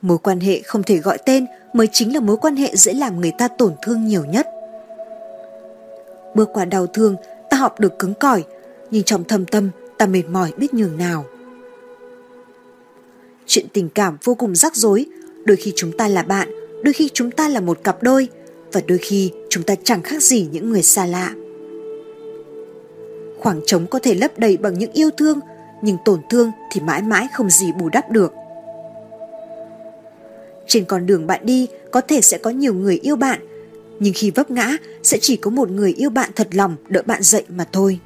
Mối 0.01 0.17
quan 0.17 0.39
hệ 0.39 0.61
không 0.61 0.83
thể 0.83 0.97
gọi 0.97 1.17
tên 1.25 1.45
mới 1.73 1.87
chính 1.91 2.13
là 2.13 2.19
mối 2.19 2.37
quan 2.37 2.55
hệ 2.55 2.75
dễ 2.75 2.93
làm 2.93 3.21
người 3.21 3.31
ta 3.37 3.47
tổn 3.47 3.73
thương 3.81 4.05
nhiều 4.05 4.25
nhất. 4.25 4.47
Bước 6.35 6.49
qua 6.53 6.65
đau 6.65 6.87
thương, 6.87 7.15
ta 7.49 7.57
học 7.57 7.79
được 7.79 7.99
cứng 7.99 8.13
cỏi, 8.13 8.43
nhưng 8.91 9.03
trong 9.03 9.23
thâm 9.23 9.45
tâm 9.45 9.69
ta 9.97 10.05
mệt 10.05 10.23
mỏi 10.31 10.51
biết 10.57 10.73
nhường 10.73 10.97
nào. 10.97 11.25
Chuyện 13.45 13.65
tình 13.73 13.89
cảm 13.89 14.17
vô 14.23 14.35
cùng 14.35 14.55
rắc 14.55 14.75
rối, 14.75 15.05
đôi 15.45 15.57
khi 15.57 15.73
chúng 15.75 15.91
ta 15.97 16.07
là 16.07 16.23
bạn, 16.23 16.58
đôi 16.83 16.93
khi 16.93 17.09
chúng 17.13 17.31
ta 17.31 17.49
là 17.49 17.59
một 17.59 17.83
cặp 17.83 18.03
đôi, 18.03 18.27
và 18.71 18.81
đôi 18.87 18.97
khi 18.97 19.31
chúng 19.49 19.63
ta 19.63 19.75
chẳng 19.83 20.01
khác 20.01 20.23
gì 20.23 20.47
những 20.51 20.69
người 20.69 20.83
xa 20.83 21.05
lạ. 21.05 21.33
Khoảng 23.39 23.61
trống 23.65 23.87
có 23.87 23.99
thể 23.99 24.15
lấp 24.15 24.39
đầy 24.39 24.57
bằng 24.57 24.73
những 24.79 24.91
yêu 24.91 25.09
thương, 25.17 25.39
nhưng 25.81 25.97
tổn 26.05 26.19
thương 26.29 26.51
thì 26.71 26.81
mãi 26.81 27.01
mãi 27.01 27.27
không 27.33 27.49
gì 27.49 27.71
bù 27.71 27.89
đắp 27.89 28.11
được. 28.11 28.33
Trên 30.67 30.85
con 30.85 31.05
đường 31.05 31.27
bạn 31.27 31.45
đi 31.45 31.67
có 31.91 32.01
thể 32.01 32.21
sẽ 32.21 32.37
có 32.37 32.49
nhiều 32.49 32.73
người 32.73 32.99
yêu 33.03 33.15
bạn, 33.15 33.39
nhưng 33.99 34.13
khi 34.15 34.31
vấp 34.31 34.51
ngã 34.51 34.77
sẽ 35.03 35.17
chỉ 35.21 35.35
có 35.35 35.51
một 35.51 35.69
người 35.69 35.93
yêu 35.93 36.09
bạn 36.09 36.29
thật 36.35 36.47
lòng 36.51 36.75
đỡ 36.87 37.01
bạn 37.05 37.23
dậy 37.23 37.43
mà 37.49 37.65
thôi. 37.71 37.99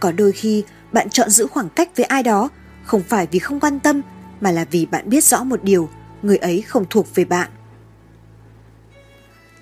Có 0.00 0.12
đôi 0.12 0.32
khi 0.32 0.64
bạn 0.92 1.10
chọn 1.10 1.30
giữ 1.30 1.46
khoảng 1.46 1.68
cách 1.68 1.96
với 1.96 2.04
ai 2.04 2.22
đó 2.22 2.48
không 2.84 3.02
phải 3.08 3.28
vì 3.30 3.38
không 3.38 3.60
quan 3.60 3.80
tâm 3.80 4.02
mà 4.40 4.50
là 4.50 4.66
vì 4.70 4.86
bạn 4.86 5.08
biết 5.08 5.24
rõ 5.24 5.44
một 5.44 5.64
điều, 5.64 5.88
người 6.22 6.36
ấy 6.36 6.62
không 6.62 6.84
thuộc 6.90 7.14
về 7.14 7.24
bạn. 7.24 7.50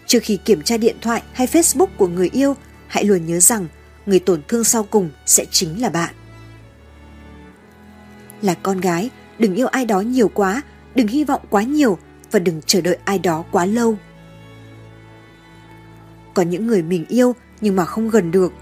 Trước 0.06 0.18
khi 0.22 0.38
kiểm 0.44 0.62
tra 0.62 0.76
điện 0.76 0.96
thoại 1.00 1.22
hay 1.32 1.46
Facebook 1.46 1.87
của 1.96 2.09
người 2.09 2.28
yêu, 2.33 2.56
hãy 2.87 3.04
luôn 3.04 3.26
nhớ 3.26 3.40
rằng 3.40 3.66
người 4.06 4.18
tổn 4.18 4.42
thương 4.48 4.64
sau 4.64 4.83
cùng 4.83 5.11
sẽ 5.26 5.44
chính 5.50 5.83
là 5.83 5.88
bạn. 5.88 6.14
Là 8.42 8.54
con 8.54 8.80
gái, 8.80 9.11
đừng 9.38 9.54
yêu 9.54 9.66
ai 9.66 9.85
đó 9.85 10.00
nhiều 10.00 10.30
quá, 10.35 10.62
đừng 10.94 11.06
hy 11.06 11.24
vọng 11.24 11.42
quá 11.50 11.62
nhiều 11.62 11.98
và 12.30 12.38
đừng 12.38 12.62
chờ 12.66 12.80
đợi 12.80 12.98
ai 13.04 13.18
đó 13.18 13.44
quá 13.50 13.66
lâu. 13.66 13.96
Có 16.35 16.42
những 16.42 16.66
người 16.66 16.83
mình 16.83 17.04
yêu 17.09 17.35
nhưng 17.61 17.76
mà 17.76 17.85
không 17.85 18.11
gần 18.11 18.30
được. 18.30 18.52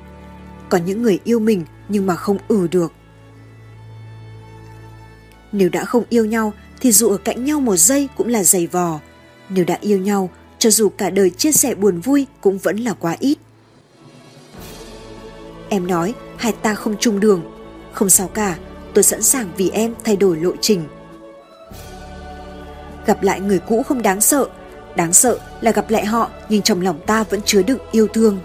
Có 0.68 0.79
những 0.79 1.03
người 1.03 1.18
yêu 1.25 1.38
mình 1.38 1.64
nhưng 1.88 2.07
mà 2.07 2.16
không 2.16 2.38
ử 2.49 2.68
được. 2.71 2.92
Nếu 5.53 5.68
đã 5.68 5.85
không 5.85 6.05
yêu 6.09 6.25
nhau 6.25 6.53
thì 6.81 6.93
dù 6.93 7.09
ở 7.09 7.17
cạnh 7.17 7.45
nhau 7.45 7.61
một 7.61 7.77
giây 7.77 8.09
cũng 8.17 8.29
là 8.29 8.43
dày 8.43 8.67
vò. 8.67 9.01
Nếu 9.49 9.65
đã 9.65 9.79
yêu 9.81 9.99
nhau, 9.99 10.31
cho 10.59 10.71
dù 10.71 10.89
cả 10.89 11.11
đời 11.11 11.31
chia 11.31 11.53
sẻ 11.53 11.75
buồn 11.75 12.01
vui 12.01 12.27
cũng 12.41 12.59
vẫn 12.59 12.77
là 12.77 12.93
quá 12.93 13.17
ít. 13.21 13.39
Em 15.69 15.87
nói 15.87 16.15
hai 16.37 16.53
ta 16.53 16.75
không 16.75 16.97
chung 17.01 17.21
đường. 17.21 17.43
Không 17.93 18.11
sao 18.11 18.29
cả, 18.29 18.59
tôi 18.95 19.05
sẵn 19.05 19.23
sàng 19.23 19.49
vì 19.57 19.71
em 19.71 19.95
thay 20.05 20.17
đổi 20.17 20.37
lộ 20.37 20.53
trình. 20.61 20.85
Gặp 23.07 23.23
lại 23.23 23.41
người 23.41 23.59
cũ 23.59 23.83
không 23.83 24.03
đáng 24.03 24.21
sợ, 24.21 24.49
đáng 24.97 25.12
sợ 25.12 25.39
là 25.61 25.71
gặp 25.71 25.91
lại 25.91 26.05
họ 26.07 26.31
nhưng 26.49 26.62
trong 26.62 26.81
lòng 26.81 27.01
ta 27.07 27.25
vẫn 27.31 27.41
chứa 27.45 27.62
đựng 27.62 27.79
yêu 27.93 28.07
thương. 28.09 28.39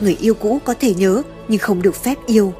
Người 0.00 0.16
yêu 0.20 0.34
cũ 0.34 0.60
có 0.64 0.74
thể 0.80 0.94
nhớ 0.94 1.22
nhưng 1.48 1.58
không 1.58 1.82
được 1.82 1.94
phép 1.94 2.18
yêu. 2.26 2.52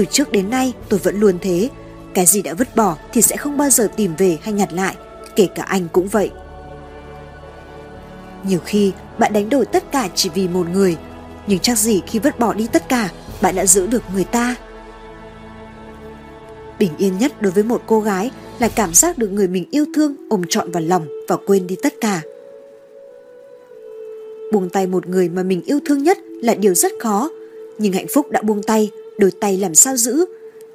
Từ 0.00 0.06
trước 0.06 0.32
đến 0.32 0.50
nay 0.50 0.72
tôi 0.88 1.00
vẫn 1.00 1.20
luôn 1.20 1.38
thế, 1.40 1.68
cái 2.14 2.26
gì 2.26 2.42
đã 2.42 2.54
vứt 2.54 2.76
bỏ 2.76 2.96
thì 3.12 3.22
sẽ 3.22 3.36
không 3.36 3.56
bao 3.56 3.70
giờ 3.70 3.88
tìm 3.96 4.14
về 4.18 4.38
hay 4.42 4.52
nhặt 4.52 4.72
lại, 4.72 4.96
kể 5.36 5.48
cả 5.54 5.62
anh 5.62 5.88
cũng 5.92 6.08
vậy. 6.08 6.30
Nhiều 8.44 8.58
khi 8.64 8.92
bạn 9.18 9.32
đánh 9.32 9.50
đổi 9.50 9.66
tất 9.66 9.92
cả 9.92 10.08
chỉ 10.14 10.30
vì 10.34 10.48
một 10.48 10.66
người, 10.72 10.96
nhưng 11.46 11.58
chắc 11.58 11.78
gì 11.78 12.02
khi 12.06 12.18
vứt 12.18 12.38
bỏ 12.38 12.54
đi 12.54 12.66
tất 12.72 12.88
cả, 12.88 13.08
bạn 13.42 13.54
đã 13.54 13.66
giữ 13.66 13.86
được 13.86 14.02
người 14.14 14.24
ta. 14.24 14.54
Bình 16.78 16.92
yên 16.98 17.18
nhất 17.18 17.42
đối 17.42 17.52
với 17.52 17.62
một 17.62 17.82
cô 17.86 18.00
gái 18.00 18.30
là 18.58 18.68
cảm 18.68 18.94
giác 18.94 19.18
được 19.18 19.28
người 19.28 19.48
mình 19.48 19.64
yêu 19.70 19.84
thương 19.94 20.16
ôm 20.30 20.42
trọn 20.48 20.72
vào 20.72 20.82
lòng 20.82 21.06
và 21.28 21.36
quên 21.46 21.66
đi 21.66 21.76
tất 21.82 21.94
cả. 22.00 22.22
Buông 24.52 24.68
tay 24.68 24.86
một 24.86 25.06
người 25.06 25.28
mà 25.28 25.42
mình 25.42 25.62
yêu 25.66 25.80
thương 25.84 26.02
nhất 26.02 26.18
là 26.42 26.54
điều 26.54 26.74
rất 26.74 26.92
khó, 27.00 27.30
nhưng 27.78 27.92
hạnh 27.92 28.06
phúc 28.08 28.30
đã 28.30 28.42
buông 28.42 28.62
tay, 28.62 28.90
đôi 29.20 29.30
tay 29.40 29.56
làm 29.56 29.74
sao 29.74 29.96
giữ, 29.96 30.24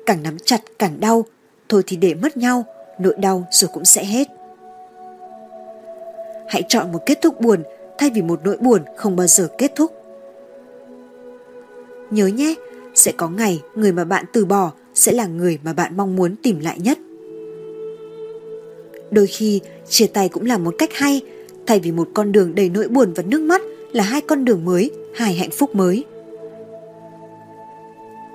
càng 0.05 0.23
nắm 0.23 0.37
chặt 0.45 0.61
càng 0.79 0.99
đau, 0.99 1.25
thôi 1.69 1.83
thì 1.87 1.97
để 1.97 2.13
mất 2.13 2.37
nhau, 2.37 2.65
nỗi 2.99 3.13
đau 3.17 3.47
rồi 3.51 3.69
cũng 3.73 3.85
sẽ 3.85 4.05
hết. 4.05 4.27
Hãy 6.47 6.63
chọn 6.69 6.91
một 6.91 6.99
kết 7.05 7.21
thúc 7.21 7.41
buồn 7.41 7.63
thay 7.97 8.09
vì 8.09 8.21
một 8.21 8.39
nỗi 8.43 8.57
buồn 8.57 8.81
không 8.97 9.15
bao 9.15 9.27
giờ 9.27 9.47
kết 9.57 9.71
thúc. 9.75 9.91
Nhớ 12.11 12.27
nhé, 12.27 12.55
sẽ 12.95 13.11
có 13.11 13.29
ngày 13.29 13.61
người 13.75 13.91
mà 13.91 14.03
bạn 14.03 14.25
từ 14.33 14.45
bỏ 14.45 14.71
sẽ 14.93 15.11
là 15.11 15.25
người 15.25 15.59
mà 15.63 15.73
bạn 15.73 15.97
mong 15.97 16.15
muốn 16.15 16.35
tìm 16.43 16.59
lại 16.59 16.79
nhất. 16.79 16.97
Đôi 19.11 19.27
khi, 19.27 19.61
chia 19.89 20.07
tay 20.07 20.29
cũng 20.29 20.45
là 20.45 20.57
một 20.57 20.75
cách 20.77 20.93
hay, 20.93 21.21
thay 21.67 21.79
vì 21.79 21.91
một 21.91 22.07
con 22.13 22.31
đường 22.31 22.55
đầy 22.55 22.69
nỗi 22.69 22.87
buồn 22.87 23.13
và 23.15 23.23
nước 23.23 23.41
mắt 23.41 23.61
là 23.91 24.03
hai 24.03 24.21
con 24.21 24.45
đường 24.45 24.65
mới, 24.65 24.91
hai 25.15 25.33
hạnh 25.33 25.51
phúc 25.51 25.75
mới. 25.75 26.05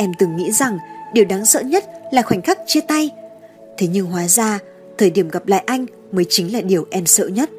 Em 0.00 0.14
từng 0.14 0.36
nghĩ 0.36 0.52
rằng 0.52 0.78
điều 1.12 1.24
đáng 1.24 1.46
sợ 1.46 1.60
nhất 1.60 1.84
là 2.12 2.22
khoảnh 2.22 2.42
khắc 2.42 2.58
chia 2.66 2.80
tay. 2.80 3.10
Thế 3.78 3.86
nhưng 3.86 4.06
hóa 4.06 4.28
ra, 4.28 4.58
thời 4.98 5.10
điểm 5.10 5.28
gặp 5.28 5.46
lại 5.46 5.64
anh 5.66 5.86
mới 6.12 6.26
chính 6.28 6.52
là 6.52 6.60
điều 6.60 6.86
em 6.90 7.06
sợ 7.06 7.28
nhất. 7.28 7.50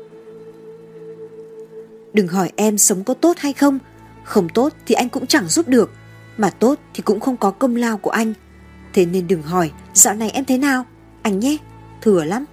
Đừng 2.14 2.28
hỏi 2.28 2.52
em 2.56 2.78
sống 2.78 3.04
có 3.04 3.14
tốt 3.14 3.38
hay 3.38 3.54
không, 3.54 3.80
không 4.24 4.50
tốt 4.50 4.74
thì 4.86 4.96
anh 4.96 5.10
cũng 5.10 5.28
chẳng 5.28 5.48
giúp 5.48 5.68
được, 5.68 5.92
mà 6.38 6.50
tốt 6.50 6.80
thì 6.94 7.02
cũng 7.02 7.20
không 7.20 7.38
có 7.38 7.52
công 7.52 7.76
lao 7.76 7.98
của 7.98 8.10
anh. 8.10 8.34
Thế 8.94 9.06
nên 9.06 9.28
đừng 9.28 9.42
hỏi 9.42 9.72
dạo 9.94 10.14
này 10.14 10.30
em 10.30 10.46
thế 10.46 10.58
nào, 10.58 10.86
anh 11.22 11.40
nhé, 11.40 11.58
thừa 12.02 12.24
lắm. 12.24 12.46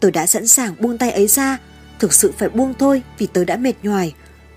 Tôi 0.00 0.10
đã 0.10 0.26
sẵn 0.26 0.46
sàng 0.46 0.74
buông 0.80 0.98
tay 0.98 1.10
ấy 1.10 1.26
ra, 1.26 1.58
thực 1.98 2.12
sự 2.12 2.32
phải 2.38 2.48
buông 2.48 2.74
thôi 2.78 3.02
vì 3.18 3.26
tớ 3.26 3.44
đã 3.44 3.56
mệt 3.56 3.74
nhoài. 3.82 4.14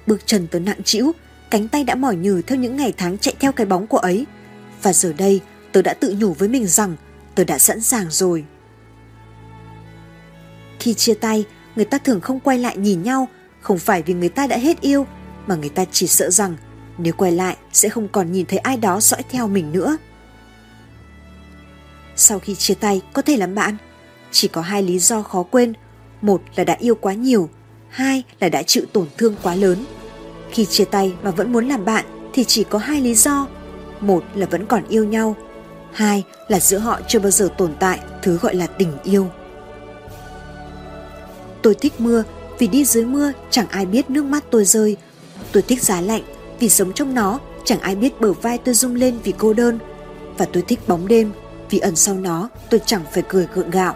Bước 0.08 0.22
chân 0.26 0.48
tớ 0.48 0.60
nặng 0.60 0.84
trĩu, 0.84 1.12
cánh 1.52 1.68
tay 1.68 1.84
đã 1.84 1.96
mỏi 1.96 2.16
nhừ 2.16 2.42
theo 2.48 2.58
những 2.58 2.76
ngày 2.76 2.94
tháng 2.98 3.18
chạy 3.18 3.34
theo 3.40 3.52
cái 3.52 3.66
bóng 3.66 3.88
của 3.88 3.98
ấy. 3.98 4.26
Và 4.82 4.94
giờ 4.94 5.14
đây, 5.18 5.42
tớ 5.72 5.82
đã 5.82 5.94
tự 5.94 6.16
nhủ 6.20 6.34
với 6.34 6.50
mình 6.50 6.68
rằng 6.68 6.96
tớ 7.36 7.44
đã 7.44 7.60
sẵn 7.60 7.82
sàng 7.82 8.06
rồi. 8.10 8.46
Khi 10.80 10.94
chia 10.94 11.14
tay, 11.14 11.46
người 11.76 11.86
ta 11.86 11.98
thường 11.98 12.22
không 12.22 12.40
quay 12.40 12.58
lại 12.58 12.78
nhìn 12.78 13.04
nhau, 13.04 13.28
không 13.62 13.80
phải 13.80 14.02
vì 14.02 14.14
người 14.14 14.30
ta 14.30 14.48
đã 14.48 14.58
hết 14.58 14.82
yêu, 14.82 15.08
mà 15.48 15.56
người 15.56 15.70
ta 15.70 15.86
chỉ 15.92 16.08
sợ 16.08 16.30
rằng 16.30 16.56
nếu 16.98 17.14
quay 17.14 17.32
lại 17.32 17.58
sẽ 17.74 17.90
không 17.90 18.08
còn 18.08 18.32
nhìn 18.32 18.46
thấy 18.46 18.60
ai 18.60 18.78
đó 18.78 19.00
dõi 19.02 19.24
theo 19.30 19.48
mình 19.48 19.72
nữa. 19.72 19.98
Sau 22.16 22.40
khi 22.40 22.56
chia 22.56 22.74
tay 22.74 23.02
có 23.14 23.22
thể 23.22 23.38
làm 23.38 23.56
bạn, 23.56 23.78
chỉ 24.32 24.48
có 24.48 24.62
hai 24.62 24.84
lý 24.84 25.00
do 25.00 25.22
khó 25.22 25.44
quên, 25.44 25.74
một 26.22 26.42
là 26.56 26.64
đã 26.64 26.76
yêu 26.80 26.96
quá 26.96 27.14
nhiều, 27.14 27.50
hai 27.90 28.24
là 28.40 28.50
đã 28.50 28.64
chịu 28.64 28.84
tổn 28.94 29.08
thương 29.18 29.36
quá 29.44 29.56
lớn. 29.56 29.86
Khi 30.52 30.66
chia 30.66 30.86
tay 30.86 31.14
mà 31.24 31.32
vẫn 31.32 31.52
muốn 31.52 31.68
làm 31.68 31.86
bạn 31.86 32.06
thì 32.34 32.44
chỉ 32.44 32.64
có 32.64 32.80
hai 32.80 33.02
lý 33.02 33.16
do, 33.16 33.48
một 34.00 34.24
là 34.36 34.46
vẫn 34.46 34.66
còn 34.66 34.84
yêu 34.90 35.06
nhau, 35.06 35.36
hai 35.94 36.24
là 36.48 36.60
giữa 36.60 36.78
họ 36.78 37.00
chưa 37.08 37.20
bao 37.20 37.32
giờ 37.32 37.50
tồn 37.58 37.74
tại 37.80 38.00
thứ 38.22 38.38
gọi 38.38 38.56
là 38.56 38.68
tình 38.68 38.92
yêu. 39.04 39.28
Tôi 41.62 41.76
thích 41.76 41.94
mưa 41.98 42.24
vì 42.60 42.68
đi 42.68 42.86
dưới 42.86 43.06
mưa 43.06 43.32
chẳng 43.50 43.68
ai 43.70 43.86
biết 43.86 44.10
nước 44.10 44.26
mắt 44.26 44.44
tôi 44.52 44.66
rơi. 44.66 44.98
Tôi 45.52 45.64
thích 45.64 45.84
giá 45.84 46.02
lạnh 46.02 46.22
vì 46.60 46.70
sống 46.70 46.94
trong 46.94 47.14
nó 47.14 47.40
chẳng 47.66 47.80
ai 47.80 47.96
biết 47.96 48.22
bờ 48.22 48.34
vai 48.34 48.58
tôi 48.58 48.76
rung 48.76 48.96
lên 48.96 49.20
vì 49.24 49.34
cô 49.38 49.54
đơn. 49.54 49.80
Và 50.38 50.46
tôi 50.46 50.64
thích 50.68 50.80
bóng 50.88 51.08
đêm 51.08 51.32
vì 51.70 51.80
ẩn 51.80 51.96
sau 51.96 52.16
nó 52.16 52.50
tôi 52.70 52.82
chẳng 52.86 53.02
phải 53.14 53.24
cười 53.30 53.48
gượng 53.54 53.72
gạo. 53.72 53.96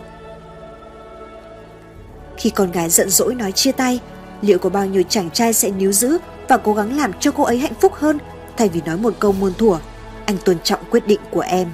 Khi 2.38 2.50
con 2.50 2.72
gái 2.72 2.90
giận 2.90 3.10
dỗi 3.10 3.36
nói 3.36 3.52
chia 3.52 3.72
tay, 3.72 4.00
liệu 4.42 4.58
có 4.58 4.70
bao 4.70 4.86
nhiêu 4.86 5.04
chàng 5.10 5.30
trai 5.30 5.54
sẽ 5.54 5.70
níu 5.72 5.92
giữ 5.92 6.18
và 6.48 6.58
cố 6.58 6.74
gắng 6.74 6.98
làm 6.98 7.12
cho 7.20 7.32
cô 7.32 7.44
ấy 7.44 7.58
hạnh 7.58 7.74
phúc 7.82 7.94
hơn 7.94 8.18
thay 8.58 8.70
vì 8.70 8.82
nói 8.86 8.98
một 8.98 9.14
câu 9.20 9.32
muôn 9.32 9.54
thủa, 9.58 9.78
anh 10.26 10.38
tôn 10.46 10.60
trọng 10.64 10.80
quyết 10.92 11.08
định 11.08 11.20
của 11.32 11.40
em. 11.42 11.68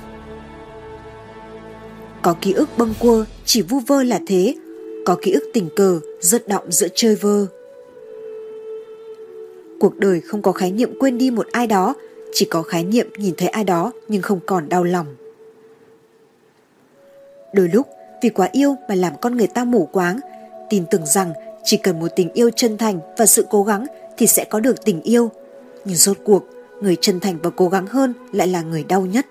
Có 2.21 2.35
ký 2.41 2.53
ức 2.53 2.69
bâng 2.77 2.93
quơ 2.99 3.25
chỉ 3.45 3.61
vu 3.61 3.79
vơ 3.79 4.03
là 4.03 4.19
thế, 4.27 4.55
có 5.05 5.17
ký 5.21 5.31
ức 5.31 5.43
tình 5.53 5.69
cờ 5.75 5.99
rớt 6.21 6.47
động 6.47 6.71
giữa 6.71 6.87
chơi 6.95 7.15
vơ. 7.15 7.45
Cuộc 9.79 9.95
đời 9.97 10.21
không 10.21 10.41
có 10.41 10.51
khái 10.51 10.71
niệm 10.71 10.99
quên 10.99 11.17
đi 11.17 11.31
một 11.31 11.47
ai 11.51 11.67
đó, 11.67 11.93
chỉ 12.33 12.45
có 12.45 12.61
khái 12.61 12.83
niệm 12.83 13.09
nhìn 13.17 13.33
thấy 13.37 13.47
ai 13.47 13.63
đó 13.63 13.91
nhưng 14.07 14.21
không 14.21 14.39
còn 14.45 14.69
đau 14.69 14.83
lòng. 14.83 15.15
Đôi 17.53 17.69
lúc 17.73 17.87
vì 18.21 18.29
quá 18.29 18.49
yêu 18.51 18.75
mà 18.89 18.95
làm 18.95 19.13
con 19.21 19.37
người 19.37 19.47
ta 19.47 19.63
mù 19.63 19.85
quáng, 19.85 20.19
tin 20.69 20.83
tưởng 20.91 21.05
rằng 21.05 21.33
chỉ 21.63 21.77
cần 21.77 21.99
một 21.99 22.07
tình 22.15 22.33
yêu 22.33 22.49
chân 22.55 22.77
thành 22.77 22.99
và 23.17 23.25
sự 23.25 23.45
cố 23.49 23.63
gắng 23.63 23.85
thì 24.19 24.27
sẽ 24.27 24.45
có 24.45 24.59
được 24.59 24.85
tình 24.85 25.01
yêu. 25.01 25.31
Nhưng 25.85 25.95
rốt 25.95 26.17
cuộc, 26.23 26.43
người 26.81 26.97
chân 27.01 27.19
thành 27.19 27.37
và 27.43 27.49
cố 27.49 27.69
gắng 27.69 27.87
hơn 27.87 28.13
lại 28.31 28.47
là 28.47 28.61
người 28.61 28.83
đau 28.83 29.05
nhất. 29.05 29.25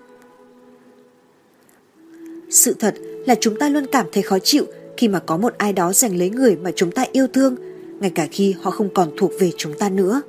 Sự 2.49 2.75
thật 2.79 2.95
là 3.27 3.35
chúng 3.39 3.59
ta 3.59 3.69
luôn 3.69 3.85
cảm 3.91 4.05
thấy 4.11 4.23
khó 4.23 4.39
chịu 4.39 4.65
khi 4.97 5.07
mà 5.07 5.19
có 5.19 5.37
một 5.37 5.53
ai 5.57 5.73
đó 5.73 5.93
giành 5.93 6.17
lấy 6.17 6.29
người 6.29 6.55
mà 6.55 6.71
chúng 6.75 6.91
ta 6.91 7.05
yêu 7.11 7.27
thương, 7.27 7.55
ngay 7.99 8.09
cả 8.09 8.27
khi 8.31 8.55
họ 8.61 8.71
không 8.71 8.89
còn 8.93 9.11
thuộc 9.17 9.31
về 9.39 9.51
chúng 9.57 9.73
ta 9.73 9.89
nữa. 9.89 10.21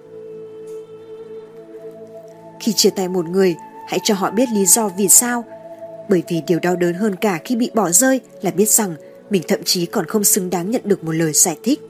Khi 2.60 2.72
chia 2.72 2.90
tay 2.90 3.08
một 3.08 3.26
người, 3.26 3.56
hãy 3.88 4.00
cho 4.04 4.14
họ 4.14 4.30
biết 4.30 4.48
lý 4.54 4.66
do 4.66 4.90
vì 4.98 5.08
sao. 5.08 5.44
Bởi 6.08 6.22
vì 6.28 6.42
điều 6.46 6.58
đau 6.58 6.76
đớn 6.76 6.94
hơn 6.94 7.16
cả 7.16 7.40
khi 7.44 7.56
bị 7.56 7.70
bỏ 7.74 7.90
rơi 7.90 8.20
là 8.42 8.50
biết 8.50 8.70
rằng 8.70 8.94
mình 9.30 9.42
thậm 9.48 9.60
chí 9.64 9.86
còn 9.86 10.06
không 10.06 10.24
xứng 10.24 10.50
đáng 10.50 10.70
nhận 10.70 10.82
được 10.84 11.04
một 11.04 11.12
lời 11.12 11.32
giải 11.32 11.58
thích. 11.62 11.89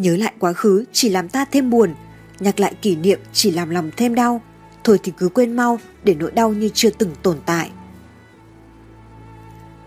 Nhớ 0.00 0.16
lại 0.16 0.32
quá 0.38 0.52
khứ 0.52 0.84
chỉ 0.92 1.08
làm 1.08 1.28
ta 1.28 1.44
thêm 1.44 1.70
buồn, 1.70 1.94
nhắc 2.40 2.60
lại 2.60 2.74
kỷ 2.82 2.96
niệm 2.96 3.20
chỉ 3.32 3.50
làm 3.50 3.70
lòng 3.70 3.90
thêm 3.96 4.14
đau. 4.14 4.42
Thôi 4.84 4.98
thì 5.02 5.12
cứ 5.18 5.28
quên 5.28 5.52
mau 5.52 5.78
để 6.04 6.14
nỗi 6.14 6.30
đau 6.30 6.52
như 6.52 6.70
chưa 6.74 6.90
từng 6.90 7.14
tồn 7.22 7.38
tại. 7.46 7.70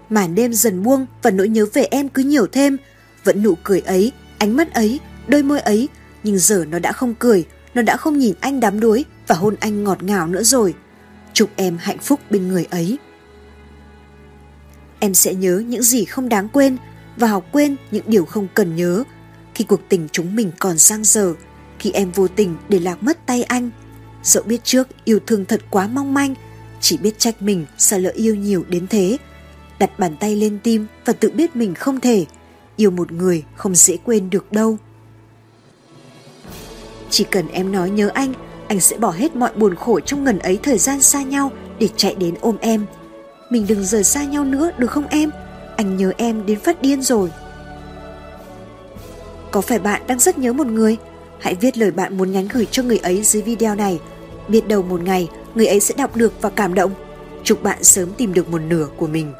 Màn 0.10 0.36
đêm 0.36 0.54
dần 0.54 0.84
buông 0.84 1.06
và 1.22 1.32
nỗi 1.32 1.50
nhớ 1.50 1.66
về 1.74 1.84
em 1.84 2.10
cứ 2.10 2.24
nhiều 2.24 2.48
thêm. 2.48 2.78
Vẫn 3.24 3.44
nụ 3.44 3.56
cười 3.64 3.80
ấy, 3.80 4.12
ánh 4.38 4.56
mắt 4.56 4.74
ấy, 4.74 5.00
đôi 5.28 5.44
môi 5.44 5.60
ấy, 5.60 5.90
nhưng 6.24 6.38
giờ 6.38 6.66
nó 6.70 6.80
đã 6.80 6.92
không 6.92 7.16
cười, 7.16 7.46
nó 7.74 7.82
đã 7.82 7.98
không 7.98 8.18
nhìn 8.18 8.34
anh 8.40 8.60
đám 8.60 8.80
đuối 8.80 9.06
và 9.28 9.36
hôn 9.36 9.56
anh 9.60 9.84
ngọt 9.84 10.04
ngào 10.04 10.28
nữa 10.28 10.44
rồi. 10.44 10.74
Chúc 11.34 11.50
em 11.56 11.78
hạnh 11.80 12.00
phúc 12.00 12.20
bên 12.30 12.48
người 12.48 12.66
ấy. 12.70 12.98
Em 15.00 15.14
sẽ 15.14 15.34
nhớ 15.34 15.64
những 15.68 15.84
gì 15.84 16.06
không 16.06 16.30
đáng 16.30 16.50
quên 16.50 16.78
và 17.18 17.28
học 17.28 17.46
quên 17.52 17.76
những 17.92 18.06
điều 18.08 18.26
không 18.26 18.48
cần 18.54 18.76
nhớ 18.76 19.04
khi 19.56 19.64
cuộc 19.64 19.82
tình 19.90 20.08
chúng 20.12 20.36
mình 20.36 20.52
còn 20.60 20.78
giang 20.78 21.04
dở, 21.04 21.34
khi 21.80 21.92
em 21.92 22.12
vô 22.12 22.28
tình 22.28 22.56
để 22.70 22.80
lạc 22.80 23.04
mất 23.04 23.26
tay 23.26 23.44
anh. 23.44 23.70
Dẫu 24.24 24.44
biết 24.44 24.64
trước 24.64 24.88
yêu 25.06 25.20
thương 25.28 25.46
thật 25.46 25.62
quá 25.70 25.88
mong 25.88 26.14
manh, 26.14 26.36
chỉ 26.82 26.98
biết 26.98 27.20
trách 27.20 27.42
mình 27.42 27.66
sao 27.78 28.00
lỡ 28.00 28.12
yêu 28.16 28.36
nhiều 28.36 28.64
đến 28.70 28.88
thế. 28.88 29.18
Đặt 29.80 30.00
bàn 30.00 30.16
tay 30.20 30.36
lên 30.36 30.60
tim 30.64 30.86
và 31.06 31.14
tự 31.14 31.32
biết 31.32 31.56
mình 31.56 31.76
không 31.76 32.00
thể, 32.00 32.26
yêu 32.76 32.92
một 32.92 33.12
người 33.12 33.44
không 33.56 33.76
dễ 33.76 33.98
quên 34.04 34.30
được 34.30 34.52
đâu. 34.52 34.78
Chỉ 37.10 37.24
cần 37.24 37.48
em 37.48 37.72
nói 37.72 37.90
nhớ 37.90 38.10
anh, 38.14 38.34
anh 38.68 38.80
sẽ 38.80 38.98
bỏ 38.98 39.12
hết 39.12 39.36
mọi 39.36 39.54
buồn 39.56 39.76
khổ 39.76 40.00
trong 40.00 40.24
ngần 40.24 40.40
ấy 40.40 40.60
thời 40.64 40.78
gian 40.78 41.02
xa 41.02 41.24
nhau 41.24 41.52
để 41.80 41.90
chạy 41.96 42.16
đến 42.16 42.36
ôm 42.42 42.58
em. 42.62 42.86
Mình 43.50 43.66
đừng 43.68 43.84
rời 43.84 44.04
xa 44.04 44.24
nhau 44.24 44.46
nữa 44.46 44.72
được 44.78 44.92
không 44.92 45.08
em? 45.08 45.30
Anh 45.76 45.98
nhớ 45.98 46.12
em 46.18 46.46
đến 46.46 46.60
phát 46.60 46.82
điên 46.82 47.02
rồi. 47.02 47.32
Có 49.54 49.62
phải 49.62 49.80
bạn 49.80 50.02
đang 50.08 50.20
rất 50.20 50.38
nhớ 50.38 50.54
một 50.54 50.68
người? 50.68 50.98
Hãy 51.40 51.56
viết 51.56 51.78
lời 51.78 51.92
bạn 51.92 52.18
muốn 52.18 52.32
nhắn 52.32 52.48
gửi 52.54 52.68
cho 52.72 52.84
người 52.84 52.98
ấy 52.98 53.24
dưới 53.24 53.42
video 53.42 53.76
này. 53.76 54.00
Biết 54.48 54.68
đầu 54.68 54.84
một 54.84 55.02
ngày, 55.02 55.30
người 55.56 55.66
ấy 55.66 55.80
sẽ 55.80 55.96
đọc 55.98 56.16
được 56.16 56.42
và 56.42 56.50
cảm 56.50 56.74
động. 56.74 56.92
Chúc 57.44 57.64
bạn 57.64 57.84
sớm 57.84 58.10
tìm 58.18 58.34
được 58.34 58.50
một 58.50 58.62
nửa 58.70 58.88
của 58.98 59.08
mình. 59.08 59.34